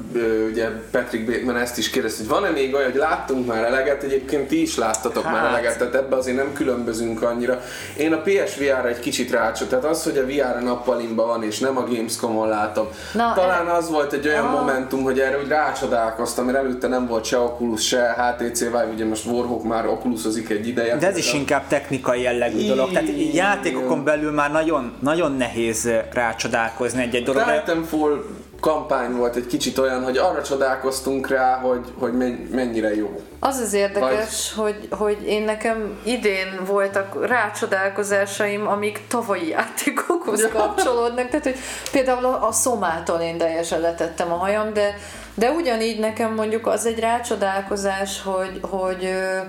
[0.50, 4.48] ugye Patrick Bateman ezt is kérdezte, hogy van-e még olyan, hogy láttunk már eleget, egyébként
[4.48, 5.34] ti is láttatok hát.
[5.34, 7.62] már eleget, tehát ebbe azért nem különbözünk annyira.
[7.98, 11.78] Én a PSVR-ra egy kicsit rácsod, tehát az, hogy a VR nappalimban van és nem
[11.78, 12.88] a Gamescom-on látom.
[13.14, 14.52] Na, Talán az volt egy olyan Ah.
[14.52, 19.05] momentum, hogy erre úgy rácsodálkoztam, mert előtte nem volt se Oculus, se HTC Vive, ugye
[19.05, 20.97] most Warhawk már Oculusozik egy ideje.
[20.97, 22.91] De ez is inkább technikai jellegű dolog.
[22.91, 27.63] Tehát így játékokon belül már nagyon, nagyon nehéz rácsodálkozni egy-egy dologra.
[27.63, 28.23] Titanfall
[28.59, 33.21] kampány volt egy kicsit olyan, hogy arra csodálkoztunk rá, hogy, hogy men- mennyire jó.
[33.39, 41.27] Az az érdekes, hogy, hogy én nekem idén voltak rácsodálkozásaim, amik tavalyi játékokhoz kapcsolódnak.
[41.27, 41.55] Tehát, hogy
[41.91, 44.95] például a, a szomától én teljesen letettem a hajam, de,
[45.34, 49.39] de ugyanígy nekem mondjuk az egy rácsodálkozás, hogy, hogy ö,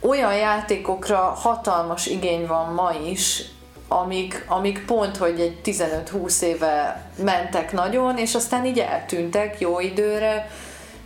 [0.00, 3.42] olyan játékokra hatalmas igény van ma is,
[3.88, 10.50] amik, amik pont, hogy egy 15-20 éve mentek nagyon, és aztán így eltűntek jó időre,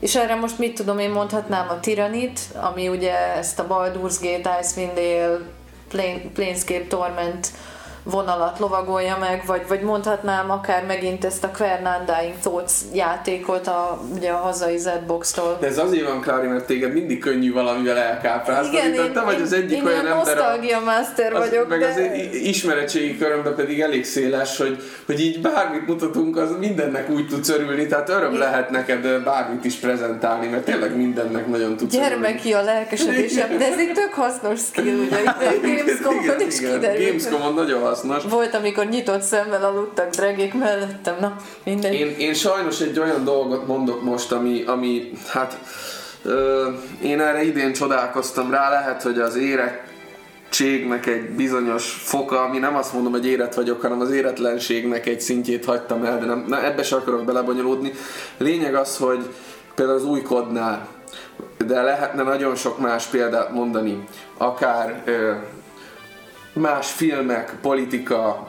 [0.01, 4.59] és erre most mit tudom, én mondhatnám a Tyrannit, ami ugye ezt a Baldur's Gate,
[4.61, 5.39] Icewind Dale,
[5.89, 7.49] Plane, Planescape Torment
[8.11, 14.01] vonalat lovagolja meg, vagy, vagy mondhatnám akár megint ezt a Quern Undying Thoughts játékot a,
[14.15, 15.57] ugye a hazai Z-Box-tól.
[15.61, 19.21] De ez azért van, Klári, mert téged mindig könnyű valamivel elkápráztatni, Igen, tehát én, te
[19.21, 21.87] vagy az egyik én olyan ember, a- nosztalgia master az, vagyok, meg de...
[21.87, 22.01] az
[22.33, 27.87] ismeretségi körömben pedig elég széles, hogy, hogy így bármit mutatunk, az mindennek úgy tudsz örülni,
[27.87, 28.39] tehát öröm Igen.
[28.39, 32.11] lehet neked bármit is prezentálni, mert tényleg mindennek nagyon tudsz örülni.
[32.13, 35.17] Gyermeki a lelkesedésem, de ez egy tök hasznos skill, ugye
[35.63, 37.07] Gamescom-on is kiderült.
[37.07, 37.95] Gamescom-on nagyon hasznos.
[38.29, 41.95] Volt, amikor nyitott szemmel aludtak dregék mellettem, na mindegy.
[41.95, 45.59] Én, én sajnos egy olyan dolgot mondok most, ami, ami hát
[46.27, 46.69] Ö,
[47.03, 52.93] én erre idén csodálkoztam rá, lehet, hogy az érettségnek egy bizonyos foka, ami nem azt
[52.93, 56.83] mondom, hogy érett vagyok, hanem az éretlenségnek egy szintjét hagytam el, de nem, na, ebbe
[56.83, 57.93] sem akarok belebonyolódni.
[58.37, 59.35] Lényeg az, hogy
[59.75, 60.89] például az új kodnál,
[61.67, 64.05] de lehetne nagyon sok más példát mondani,
[64.37, 65.33] akár ö,
[66.57, 68.49] más filmek, politika,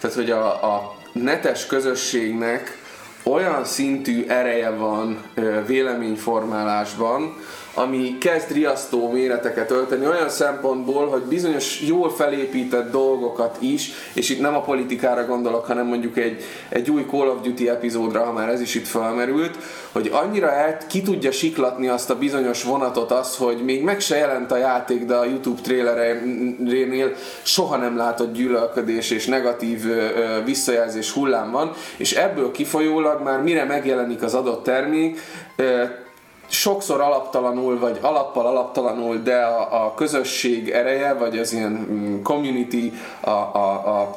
[0.00, 2.78] tehát hogy a, a netes közösségnek
[3.22, 5.22] olyan szintű ereje van
[5.66, 7.36] véleményformálásban,
[7.78, 14.40] ami kezd riasztó méreteket ölteni olyan szempontból, hogy bizonyos jól felépített dolgokat is, és itt
[14.40, 18.48] nem a politikára gondolok, hanem mondjuk egy, egy új Call of Duty epizódra, ha már
[18.48, 19.58] ez is itt felmerült,
[19.92, 24.16] hogy annyira el, ki tudja siklatni azt a bizonyos vonatot az, hogy még meg se
[24.16, 27.12] jelent a játék, de a YouTube trailerénél
[27.42, 29.84] soha nem látott gyűlölködés és negatív
[30.44, 35.20] visszajelzés hullám van, és ebből kifolyólag már mire megjelenik az adott termék,
[36.48, 42.92] sokszor alaptalanul, vagy alappal alaptalanul, de a, a közösség ereje, vagy az ilyen mm, community,
[43.20, 44.16] a, a, a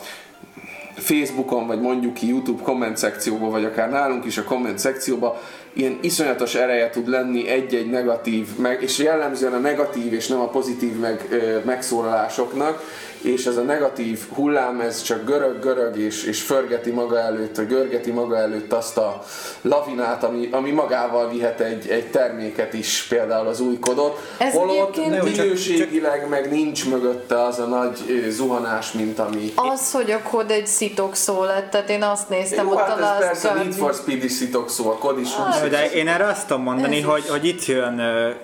[0.95, 5.33] Facebookon, vagy mondjuk ki YouTube komment szekcióban, vagy akár nálunk is a komment szekcióban,
[5.73, 10.47] ilyen iszonyatos ereje tud lenni egy-egy negatív, meg, és jellemzően a negatív és nem a
[10.47, 12.83] pozitív meg, ö, megszólalásoknak,
[13.21, 18.11] és ez a negatív hullám, ez csak görög-görög, és, és förgeti maga előtt, vagy görgeti
[18.11, 19.23] maga előtt azt a
[19.61, 25.23] lavinát, ami, ami magával vihet egy, egy terméket is, például az új kodot, Ez holott
[25.23, 29.51] minőségileg meg nincs mögötte az a nagy zuhanás, mint ami...
[29.55, 32.99] Az, hogy a kod egy szitok szó lett, tehát én azt néztem, Jó, ott hát
[32.99, 35.29] a ez persze Need Guardian- for Speed is szitok szó, a kod is
[35.63, 37.29] úgy De én erre azt tudom mondani, Ez hogy, is.
[37.29, 38.01] hogy itt jön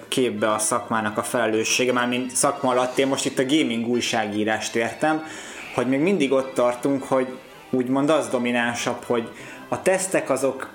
[0.07, 2.97] képbe a szakmának a felelőssége, már mint szakma alatt.
[2.97, 3.88] Én most itt a gaming
[4.68, 5.24] újságírást értem,
[5.76, 7.38] hogy még mindig ott tartunk, hogy
[7.70, 9.30] úgymond az dominánsabb, hogy
[9.68, 10.70] a tesztek azok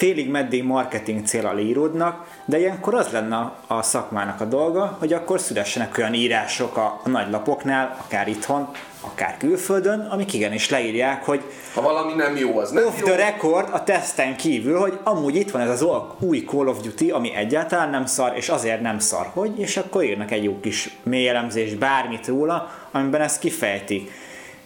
[0.00, 5.40] félig meddig marketing célral íródnak, de ilyenkor az lenne a- szakmának a dolga, hogy akkor
[5.40, 8.68] szülessenek olyan írások a, a nagy lapoknál, akár itthon,
[9.00, 11.42] akár külföldön, amik igenis leírják, hogy
[11.74, 13.06] Ha valami nem jó, az nem off jó.
[13.06, 15.86] the record a teszten kívül, hogy amúgy itt van ez az
[16.20, 20.04] új Call of Duty, ami egyáltalán nem szar, és azért nem szar, hogy, és akkor
[20.04, 24.10] írnak egy jó kis mély elemzés, bármit róla, amiben ezt kifejtik.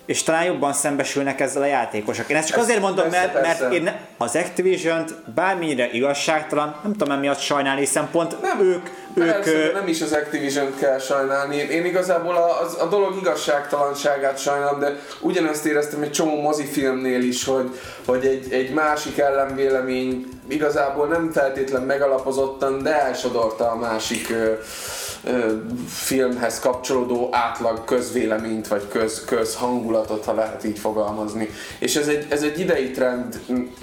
[0.07, 2.28] És talán jobban szembesülnek ezzel a játékosok.
[2.30, 3.74] Én ezt csak Ez- azért mondom, persze, mert, mert persze.
[3.74, 9.26] én ne- az Activision-t bármennyire igazságtalan, nem tudom emiatt sajnálni, hiszen pont Nem, ők, ők
[9.26, 11.57] Persze, de nem is az Activision kell sajnálni.
[11.57, 17.44] Én, igazából a, az, a dolog igazságtalanságát sajnálom, de ugyanezt éreztem egy csomó mozifilmnél is,
[17.44, 24.32] hogy, hogy egy, egy másik ellenvélemény igazából nem feltétlen megalapozottan, de elsodorta a másik
[25.89, 31.49] filmhez kapcsolódó átlag közvéleményt, vagy köz, közhangulatot, ha lehet így fogalmazni.
[31.79, 33.41] És ez egy, ez egy idei trend,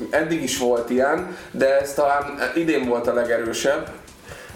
[0.10, 3.92] eddig is volt ilyen, de ez talán idén volt a legerősebb,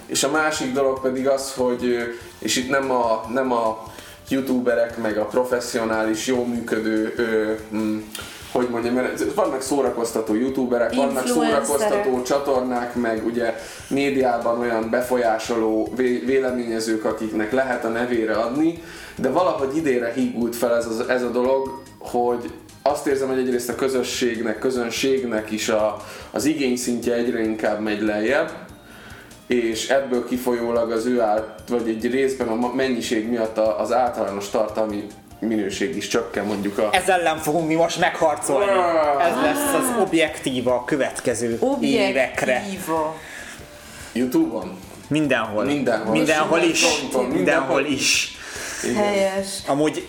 [0.06, 3.84] és a másik dolog pedig az, hogy, és itt nem a, nem a
[4.30, 8.00] youtuberek, meg a professzionális, jó működő, ö, mm,
[8.56, 13.54] hogy mondjam, mert vannak szórakoztató youtuberek, vannak szórakoztató csatornák, meg ugye
[13.88, 18.84] médiában olyan befolyásoló vé- véleményezők, akiknek lehet a nevére adni,
[19.16, 22.52] de valahogy idénre hígult fel ez, az, ez a dolog, hogy
[22.82, 25.98] azt érzem, hogy egyrészt a közösségnek, közönségnek is a,
[26.32, 28.52] az igényszintje egyre inkább megy lejjebb,
[29.48, 34.50] és ebből kifolyólag az ő át, vagy egy részben a mennyiség miatt a- az általános
[34.50, 35.04] tartalmi
[35.40, 36.90] minőség is csökken mondjuk a...
[36.92, 38.72] ez ellen fogunk mi most megharcolni.
[39.22, 42.64] Ez lesz az objektíva a következő évekre.
[42.66, 43.16] Objektíva.
[44.12, 44.78] Youtube-on?
[45.08, 45.64] Mindenhol.
[45.64, 46.12] Mindenhol.
[46.12, 47.02] Mindenhol is.
[47.02, 47.86] Mindenhol mindenhol.
[47.86, 48.38] is.
[48.84, 49.04] Igen.
[49.04, 49.48] Helyes.
[49.68, 50.08] Amúgy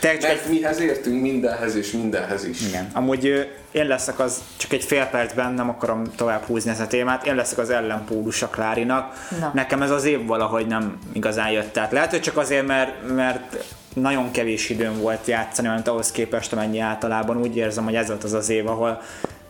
[0.00, 2.60] te csak egy Mert mihez értünk mindenhez és mindenhez is.
[2.60, 2.90] Igen.
[2.92, 7.26] Amúgy én leszek az, csak egy fél percben, nem akarom tovább húzni ezt a témát,
[7.26, 9.28] én leszek az ellenpólus a Klárinak.
[9.40, 9.50] Na.
[9.54, 11.92] Nekem ez az év valahogy nem igazán jött át.
[11.92, 13.64] Lehet, hogy csak azért, mert, mert
[14.00, 18.24] nagyon kevés időm volt játszani, mert ahhoz képest, amennyi általában úgy érzem, hogy ez volt
[18.24, 19.02] az az év, ahol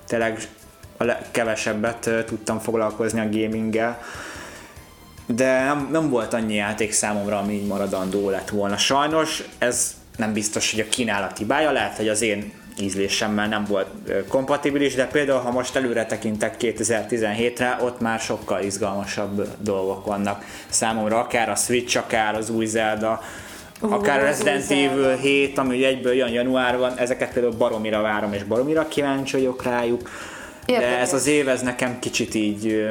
[0.07, 0.39] tényleg
[0.99, 4.03] a kevesebbet tudtam foglalkozni a gaminggel.
[5.27, 8.77] De nem, nem volt annyi játék számomra, ami így maradandó lett volna.
[8.77, 13.87] Sajnos ez nem biztos, hogy a kínálati bája, lehet, hogy az én ízlésemmel nem volt
[14.29, 21.19] kompatibilis, de például ha most előre tekintek 2017-re, ott már sokkal izgalmasabb dolgok vannak számomra,
[21.19, 23.21] akár a Switch, akár az új Zelda,
[23.81, 24.71] Ú, akár a Resident.
[24.71, 29.63] Evil 7, ami ugye egyből jön januárban, ezeket például baromira várom, és baromira kíváncsi vagyok
[29.63, 30.03] rájuk.
[30.67, 31.01] De Érdekes.
[31.01, 32.89] ez az év, ez nekem kicsit így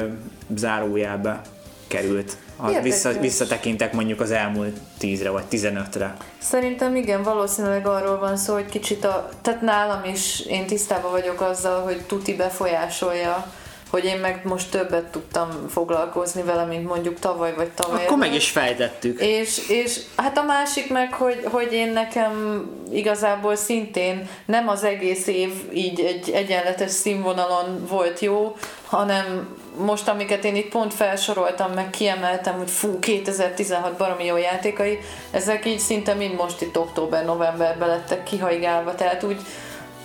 [0.56, 1.40] zárójelbe
[1.86, 2.36] került.
[2.56, 2.92] Ha Érdekes.
[2.92, 6.16] vissza, visszatekintek mondjuk az elmúlt 10-re vagy 15-re.
[6.38, 11.40] Szerintem igen, valószínűleg arról van szó, hogy kicsit a, tehát nálam is én tisztában vagyok
[11.40, 13.52] azzal, hogy tuti befolyásolja
[13.90, 18.04] hogy én meg most többet tudtam foglalkozni vele, mint mondjuk tavaly vagy tavaly.
[18.04, 19.20] Akkor meg is fejtettük.
[19.20, 25.26] És, és hát a másik meg, hogy, hogy én nekem igazából szintén nem az egész
[25.26, 31.90] év így egy egyenletes színvonalon volt jó, hanem most, amiket én itt pont felsoroltam, meg
[31.90, 34.98] kiemeltem, hogy fú, 2016 baromi jó játékai,
[35.30, 39.40] ezek így szinte mind most itt október-novemberben lettek kihaigálva, tehát úgy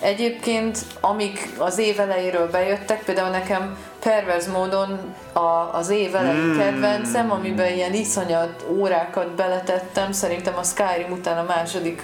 [0.04, 6.58] egyébként, amik az év elejéről bejöttek, például nekem perverz módon a, az év elejé mm.
[6.58, 12.02] kedvencem, amiben ilyen iszonyat órákat beletettem, szerintem a Skyrim után a második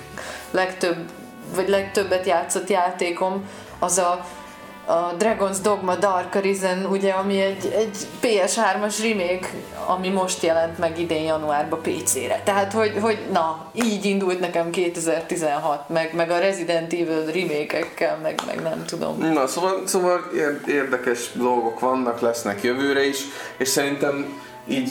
[0.50, 0.96] legtöbb,
[1.54, 3.48] vagy legtöbbet játszott játékom,
[3.78, 4.26] az a
[4.90, 9.48] a Dragon's Dogma Dark Arisen, ugye, ami egy, egy PS3-as remake,
[9.86, 12.40] ami most jelent meg idén januárban PC-re.
[12.44, 17.86] Tehát, hogy, hogy na, így indult nekem 2016, meg, meg a Resident Evil remake
[18.22, 19.18] meg, meg nem tudom.
[19.18, 20.30] Na, szóval, szóval
[20.66, 23.18] érdekes dolgok vannak, lesznek jövőre is,
[23.56, 24.90] és szerintem így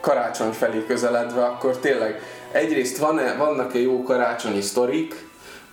[0.00, 2.20] karácsony felé közeledve, akkor tényleg
[2.52, 5.23] egyrészt van-e, vannak-e jó karácsonyi sztorik,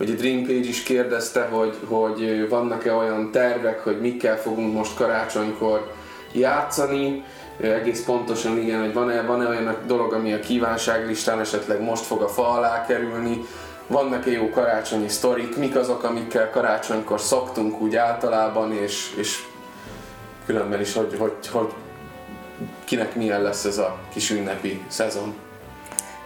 [0.02, 5.92] hogy a Dream is kérdezte, hogy, hogy vannak-e olyan tervek, hogy mikkel fogunk most karácsonykor
[6.32, 7.24] játszani,
[7.60, 12.28] egész pontosan igen, hogy van-e, van-e olyan dolog, ami a kívánságlistán esetleg most fog a
[12.28, 13.44] fa alá kerülni,
[13.86, 19.42] vannak-e jó karácsonyi sztorik, mik azok, amikkel karácsonykor szoktunk úgy általában, és, és
[20.46, 21.72] különben is, hogy, hogy, hogy
[22.84, 25.34] kinek milyen lesz ez a kis ünnepi szezon.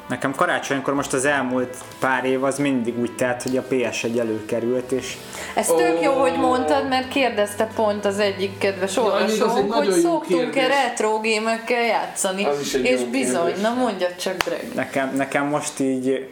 [0.09, 4.93] Nekem karácsonykor most az elmúlt pár év az mindig úgy telt, hogy a PS1 előkerült,
[4.93, 5.17] és...
[5.55, 5.77] Ez oh.
[5.77, 11.83] tök jó, hogy mondtad, mert kérdezte pont az egyik kedves olvasónk, hogy szoktunk-e retro gémekkel
[11.83, 12.47] játszani,
[12.83, 13.63] és bizony, kérdés.
[13.63, 14.75] na mondja csak Greg.
[14.75, 16.29] Nekem, nekem most így,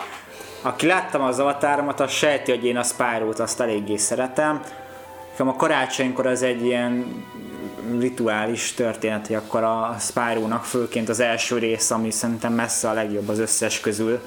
[0.63, 4.63] aki láttam az avatáromat, az sejti, hogy én a Spyro-t azt eléggé szeretem.
[5.31, 7.25] Nekem a karácsonykor az egy ilyen
[7.99, 13.29] rituális történet, hogy akkor a Spyro-nak főként az első rész, ami szerintem messze a legjobb
[13.29, 14.21] az összes közül,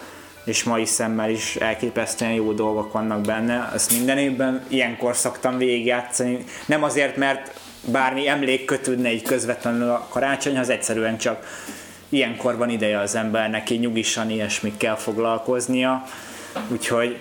[0.44, 3.72] és mai szemmel is elképesztően jó dolgok vannak benne.
[3.74, 6.44] Ezt minden évben ilyenkor szoktam végigjátszani.
[6.66, 11.46] Nem azért, mert bármi emlék kötődne így közvetlenül a karácsonyhoz, egyszerűen csak
[12.10, 16.04] ilyenkor van ideje az embernek így nyugisan ilyesmikkel foglalkoznia.
[16.72, 17.20] Úgyhogy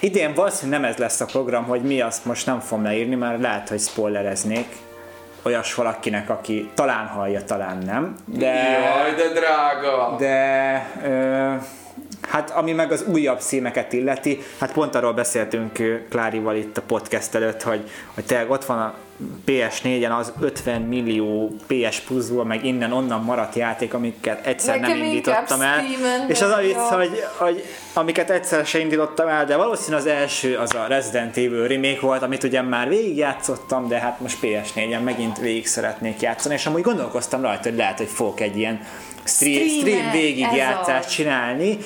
[0.00, 3.40] idén valószínűleg nem ez lesz a program, hogy mi azt most nem fogom leírni, mert
[3.40, 4.66] lehet, hogy spoilereznék
[5.46, 8.14] olyas valakinek, aki talán hallja, talán nem.
[8.24, 10.16] De, Jaj, de drága!
[10.18, 11.54] De ö,
[12.28, 17.34] hát ami meg az újabb szímeket illeti, hát pont arról beszéltünk Klárival itt a podcast
[17.34, 18.94] előtt, hogy, hogy tényleg ott van a
[19.46, 25.60] PS4-en az 50 millió PS plus meg innen-onnan maradt játék, amiket egyszer Nekem nem indítottam
[25.60, 25.84] el.
[26.28, 30.56] És az a vicc, hogy, hogy amiket egyszer se indítottam el, de valószínűleg az első
[30.56, 35.38] az a Resident Evil remake volt, amit ugye már végigjátszottam, de hát most PS4-en megint
[35.38, 38.80] végig szeretnék játszani, és amúgy gondolkoztam rajta, hogy lehet, hogy fogok egy ilyen
[39.24, 41.78] stream, stream végigjátszást csinálni,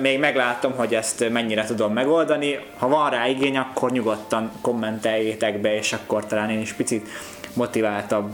[0.00, 2.58] még meglátom, hogy ezt mennyire tudom megoldani.
[2.78, 7.08] Ha van rá igény, akkor nyugodtan kommenteljétek be, és akkor talán én is picit
[7.54, 8.30] motiváltabb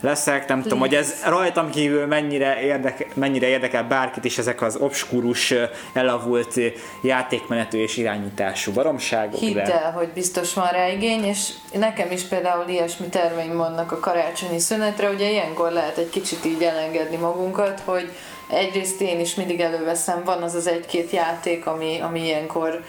[0.00, 0.48] leszek.
[0.48, 5.54] Nem tudom, hogy ez rajtam kívül mennyire, érdeke, mennyire érdekel bárkit is ezek az obskurus,
[5.92, 6.60] elavult
[7.02, 9.40] játékmenetű és irányítású baromságok.
[9.40, 13.98] Hidd el, hogy biztos van rá igény, és nekem is például ilyesmi terveim vannak a
[13.98, 18.10] karácsonyi szünetre, ugye ilyenkor lehet egy kicsit így elengedni magunkat, hogy
[18.52, 22.84] egyrészt én is mindig előveszem, van az az egy-két játék, ami, ami ilyenkor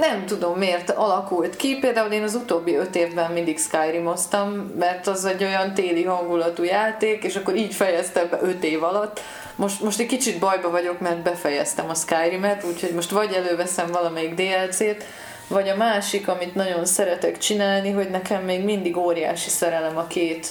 [0.00, 5.24] nem tudom miért alakult ki, például én az utóbbi öt évben mindig Skyrimoztam, mert az
[5.24, 9.20] egy olyan téli hangulatú játék, és akkor így fejeztem be öt év alatt.
[9.54, 14.34] Most, most egy kicsit bajba vagyok, mert befejeztem a Skyrimet, úgyhogy most vagy előveszem valamelyik
[14.34, 15.04] DLC-t,
[15.48, 20.46] vagy a másik, amit nagyon szeretek csinálni, hogy nekem még mindig óriási szerelem a két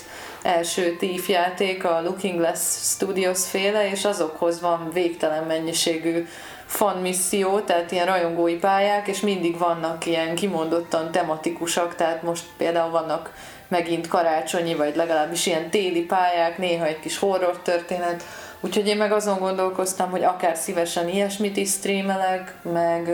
[0.45, 6.27] első TIF játék, a Looking Glass Studios féle, és azokhoz van végtelen mennyiségű
[6.65, 12.91] fan misszió, tehát ilyen rajongói pályák, és mindig vannak ilyen kimondottan tematikusak, tehát most például
[12.91, 13.33] vannak
[13.67, 18.23] megint karácsonyi, vagy legalábbis ilyen téli pályák, néha egy kis horror történet,
[18.59, 23.09] úgyhogy én meg azon gondolkoztam, hogy akár szívesen ilyesmit is streamelek, meg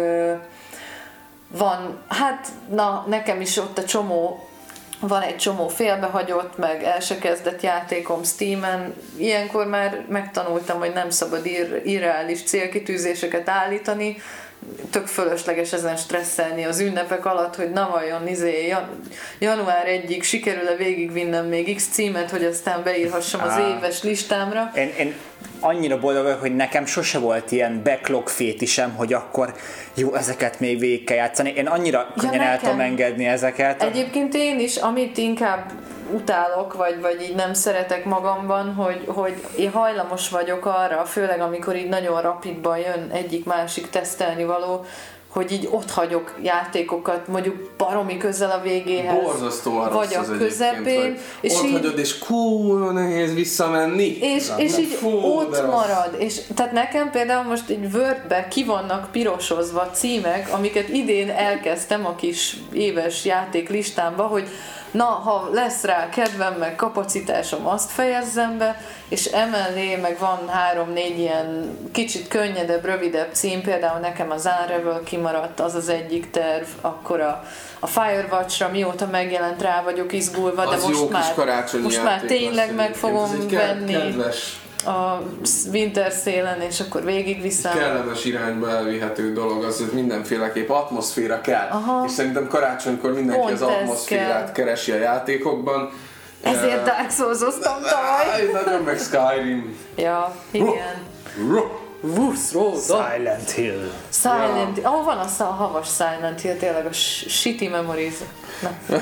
[1.48, 4.48] van, hát na, nekem is ott a csomó
[5.02, 8.94] van egy csomó félbehagyott, meg el se kezdett játékom Steam-en.
[9.18, 14.18] Ilyenkor már megtanultam, hogy nem szabad ir- irreális célkitűzéseket állítani,
[14.90, 18.90] tök fölösleges ezen stresszelni az ünnepek alatt, hogy na vajon izé, jan-
[19.40, 24.72] január egyik sikerül-e végigvinnem még X címet, hogy aztán beírhassam az éves listámra.
[24.76, 25.16] Én, én
[25.62, 29.54] annyira boldog vagyok, hogy nekem sose volt ilyen backlog fétisem, hogy akkor
[29.94, 31.54] jó, ezeket még végig kell játszani.
[31.56, 33.84] Én annyira könnyen el nekem- tudom engedni ezeket.
[33.84, 35.72] Egyébként én is, amit inkább
[36.14, 41.76] utálok, vagy, vagy így nem szeretek magamban, hogy, hogy én hajlamos vagyok arra, főleg amikor
[41.76, 44.86] így nagyon rapidban jön egyik-másik tesztelni való,
[45.32, 49.24] hogy így ott hagyok játékokat, mondjuk baromi közel a végéhez.
[49.24, 54.18] Borzasztóan rossz vagy a közepén, és ott így, hagyod, és kurva nehéz visszamenni.
[54.18, 56.16] és, és így Fú, ott marad.
[56.18, 62.16] És, tehát nekem például most egy Wordbe ki vannak pirosozva címek, amiket idén elkezdtem a
[62.16, 64.48] kis éves játék listámba, hogy
[64.92, 71.20] na, ha lesz rá kedvem, meg kapacitásom, azt fejezzem be, és emellé meg van három-négy
[71.20, 77.20] ilyen kicsit könnyedebb, rövidebb cím, például nekem az Unravel kimaradt, az az egyik terv, akkor
[77.20, 77.44] a,
[77.80, 81.34] a Firewatch-ra mióta megjelent rá vagyok izgulva, de az most már,
[81.82, 83.92] most már tényleg meg fogom venni.
[83.94, 85.22] Kedves, a
[85.72, 87.74] winter szélen, és akkor végig viszem.
[87.78, 91.68] kellemes irányba elvihető dolog, az hogy mindenféleképp atmoszféra kell.
[91.70, 92.04] Aha.
[92.06, 94.52] És szerintem karácsonykor mindenki Pont az atmoszférát kell.
[94.52, 95.92] keresi a játékokban.
[96.42, 98.64] Ezért Dark Souls-oztam tavaly.
[98.64, 99.78] Nagyon meg Skyrim.
[99.96, 101.10] Ja, igen.
[102.04, 102.52] Wusz,
[102.86, 103.92] Silent Hill.
[104.10, 104.86] Silent Hill.
[104.86, 108.14] Oh, van az a havas Silent Hill, tényleg a sh- shitty memories.
[108.62, 108.98] Na,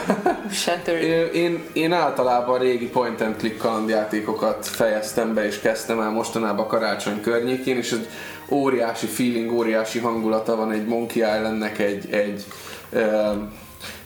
[0.51, 1.03] Shattered.
[1.03, 6.67] Én, én, én általában régi point and click kalandjátékokat fejeztem be és kezdtem el mostanában
[6.67, 8.07] karácsony környékén, és egy
[8.49, 12.43] óriási feeling, óriási hangulata van egy Monkey Islandnek egy, egy
[12.89, 13.31] ö,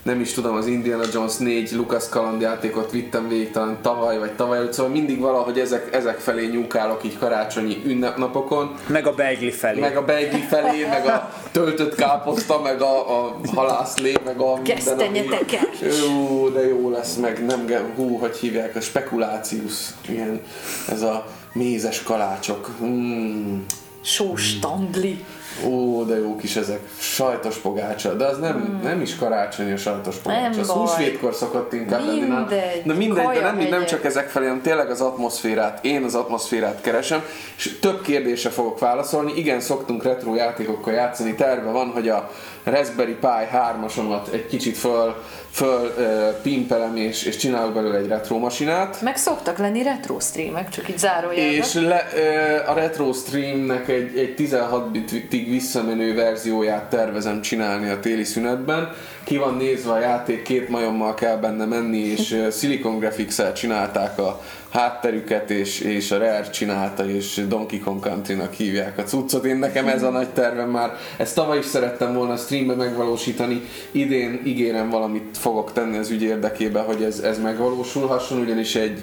[0.03, 4.57] nem is tudom, az Indiana Jones 4 Lucas kalandjátékot vittem végig talán tavaly vagy tavaly
[4.57, 8.75] előtt, szóval mindig valahogy ezek, ezek felé nyúkálok így karácsonyi ünnepnapokon.
[8.87, 9.79] Meg a Beigli felé.
[9.79, 16.01] Meg a beigli felé, meg a töltött káposzta, meg a, a halászlé, meg a Gesztenyetekes.
[16.07, 19.73] Ú, de jó lesz, meg nem, hú, hogy hívják, a spekulácius,
[20.07, 20.41] ilyen,
[20.89, 22.69] ez a mézes kalácsok.
[22.83, 23.57] Mm.
[24.01, 25.23] Sós tandli.
[25.65, 26.79] Ó, de jó kis ezek.
[26.99, 30.49] Sajtos pogácsa, de az nem, nem is karácsony a sajtos pogácsa.
[30.49, 30.77] Nem az baj.
[30.77, 32.19] húsvétkor szokott inkább lenni.
[32.19, 32.97] Na, Mindegy.
[32.97, 37.23] Mindegy, de nem, nem csak ezek felé, hanem tényleg az atmoszférát, én az atmoszférát keresem,
[37.55, 39.33] és több kérdésre fogok válaszolni.
[39.35, 42.31] Igen, szoktunk retro játékokkal játszani, terve van, hogy a
[42.63, 48.37] Raspberry Pi 3-asomat egy kicsit föl, föl uh, pimpelem és, és csinálok belőle egy retro
[48.37, 49.01] masinát.
[49.01, 51.53] Meg szoktak lenni retro streamek, csak így zárójelben.
[51.53, 54.91] És le, ö, a Retro Streamnek egy, egy 16
[55.33, 58.91] bitig visszamenő verzióját tervezem csinálni a téli szünetben.
[59.23, 64.41] Ki van nézve a játék, két majommal kell benne menni, és Silicon Graphics-el csinálták a
[64.69, 69.45] hátterüket, és, és a Rare csinálta, és Donkey Kong Country-nak hívják a cuccot.
[69.45, 70.97] Én nekem ez a nagy tervem már.
[71.17, 73.61] Ezt tavaly is szerettem volna streambe megvalósítani.
[73.91, 79.01] Idén ígérem valamit fogok tenni az ügy érdekében, hogy ez, ez megvalósulhasson, ugyanis egy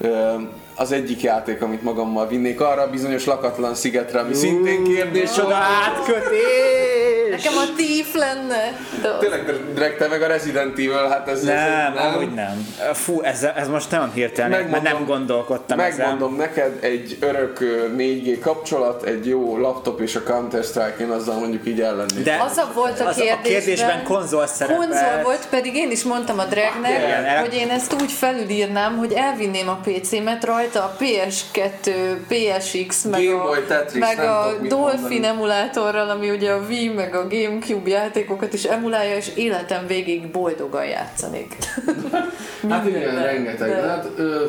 [0.00, 0.34] Ö,
[0.78, 5.32] az egyik játék, amit magammal vinnék arra a bizonyos lakatlan szigetre, ami szintén kérdés.
[5.32, 7.17] Csoda átkötés!
[7.44, 8.78] Nekem a Thief lenne.
[9.02, 11.42] Az- Tényleg, Dreg, te meg a Resident Evil, hát ez...
[11.42, 12.74] Nem, ez, amúgy nem.
[12.92, 18.38] Fú, ez, ez most nagyon hirtelen, mert nem gondolkodtam Megmondom neked, egy örök ö, 4G
[18.42, 22.22] kapcsolat, egy jó laptop és a Counter-Strike, én azzal mondjuk így ellennék.
[22.24, 23.38] De Az a volt a az kérdésben.
[23.38, 24.76] A kérdésben konzol szerepel.
[24.76, 29.12] Konzol volt, pedig én is mondtam a Dragnek, Igen, hogy én ezt úgy felülírnám, hogy
[29.12, 31.90] elvinném a PC-met rajta a PS2,
[32.28, 35.26] PSX, meg Game a, Boy Tetris, meg nem a Dolphin mondani.
[35.26, 40.86] emulátorral, ami ugye a Wii meg a Gamecube játékokat is emulálja, és életem végig boldogan
[40.86, 41.56] játszanék.
[42.68, 43.24] Hát igen, mindenben.
[43.24, 43.68] rengeteg.
[43.68, 43.88] De-.
[43.88, 44.44] Hát, ö,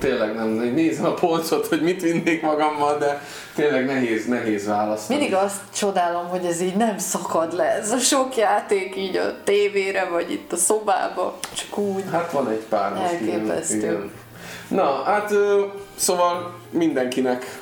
[0.00, 3.22] tényleg nem, nézem a polcot, hogy mit vinnék magammal, de
[3.54, 5.18] tényleg nehéz, nehéz választani.
[5.18, 9.34] Mindig azt csodálom, hogy ez így nem szakad le, ez a sok játék így a
[9.44, 12.02] tévére, vagy itt a szobába, csak úgy.
[12.12, 14.10] Hát van egy pár most, Elképesztő.
[14.68, 15.64] Na, hát ö,
[15.94, 17.60] szóval mindenkinek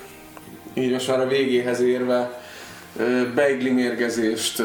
[0.74, 2.42] így most már a végéhez érve
[3.34, 4.62] beigli mérgezést,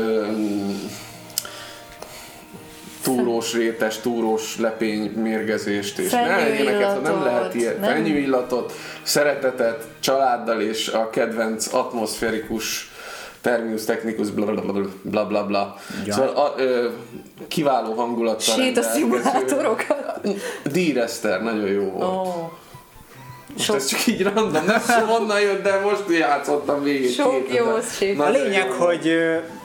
[3.03, 7.93] túrós rétes, túrós lepény mérgezést, és ne ilyeneket, nem lehet ilyen, nem?
[7.93, 12.91] fenyőillatot, szeretetet, családdal és a kedvenc atmoszférikus
[13.41, 15.75] terminus technicus bla bla bla bla bla bla.
[16.05, 16.13] Ja.
[16.13, 16.89] Szóval a, ö,
[17.47, 20.27] kiváló hangulattal Sét a szimulátorokat.
[20.63, 22.27] D-Rester nagyon jó volt.
[22.27, 22.51] Ó,
[23.53, 27.13] Most sok- ez csak így random, nem tudom honnan jött, de most játszottam végig.
[27.13, 27.65] Sok jó
[28.23, 28.85] A lényeg, jó.
[28.85, 29.11] hogy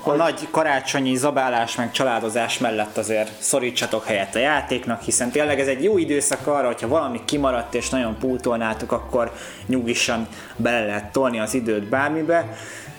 [0.03, 5.67] a nagy karácsonyi zabálás meg családozás mellett azért szorítsatok helyet a játéknak, hiszen tényleg ez
[5.67, 9.33] egy jó időszak arra, hogyha valami kimaradt és nagyon pútolnátok, akkor
[9.67, 12.57] nyugisan bele lehet tolni az időt bármibe,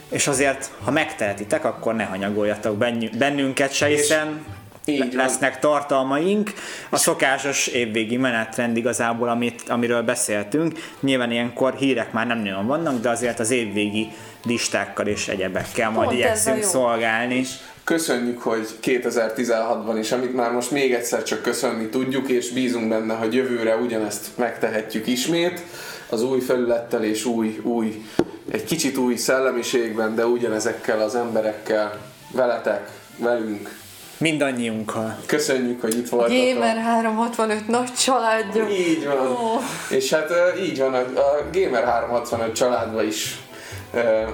[0.09, 2.77] és azért, ha megtehetitek, akkor ne hanyagoljatok
[3.17, 4.45] bennünket se, hiszen
[4.85, 5.09] Így van.
[5.15, 6.53] lesznek tartalmaink.
[6.89, 10.79] A szokásos évvégi menetrend igazából, amit, amiről beszéltünk.
[10.99, 14.11] Nyilván ilyenkor hírek már nem nagyon vannak, de azért az évvégi
[14.43, 17.45] listákkal és egyebekkel majd Pont a igyekszünk szolgálni.
[17.83, 23.13] Köszönjük, hogy 2016-ban is, amit már most még egyszer csak köszönni tudjuk, és bízunk benne,
[23.13, 25.61] hogy jövőre ugyanezt megtehetjük ismét,
[26.09, 28.05] az új felülettel és új, új,
[28.51, 32.01] egy kicsit új szellemiségben, de ugyanezekkel az emberekkel,
[32.31, 33.83] veletek, velünk.
[34.25, 35.17] Mindannyiunkkal.
[35.25, 36.37] Köszönjük, hogy itt voltatok.
[36.37, 38.67] Gamer 365 nagy családja.
[38.69, 39.27] Így van.
[39.27, 39.59] Ó.
[39.89, 43.39] És hát így van, a, a Gamer 365 családban is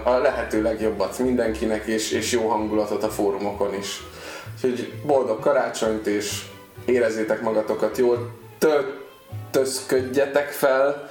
[0.03, 4.03] a lehető legjobbat mindenkinek, és, és jó hangulatot a fórumokon is.
[4.55, 6.41] Úgyhogy boldog karácsonyt, és
[6.85, 11.10] érezzétek magatokat jól, töltözködjetek fel,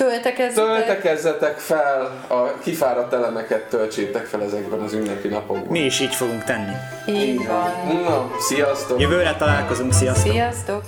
[0.00, 0.86] Töltekezzetek.
[0.86, 5.70] töltekezzetek fel, a kifáradt elemeket töltsétek fel ezekben az ünnepi napokban.
[5.70, 6.72] Mi is így fogunk tenni.
[7.06, 7.70] Így van.
[8.02, 9.00] Na, sziasztok!
[9.00, 10.32] Jövőre találkozunk, sziasztok!
[10.32, 10.82] Sziasztok!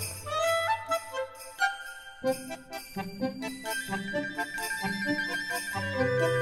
[2.95, 3.07] Thank
[6.37, 6.42] you.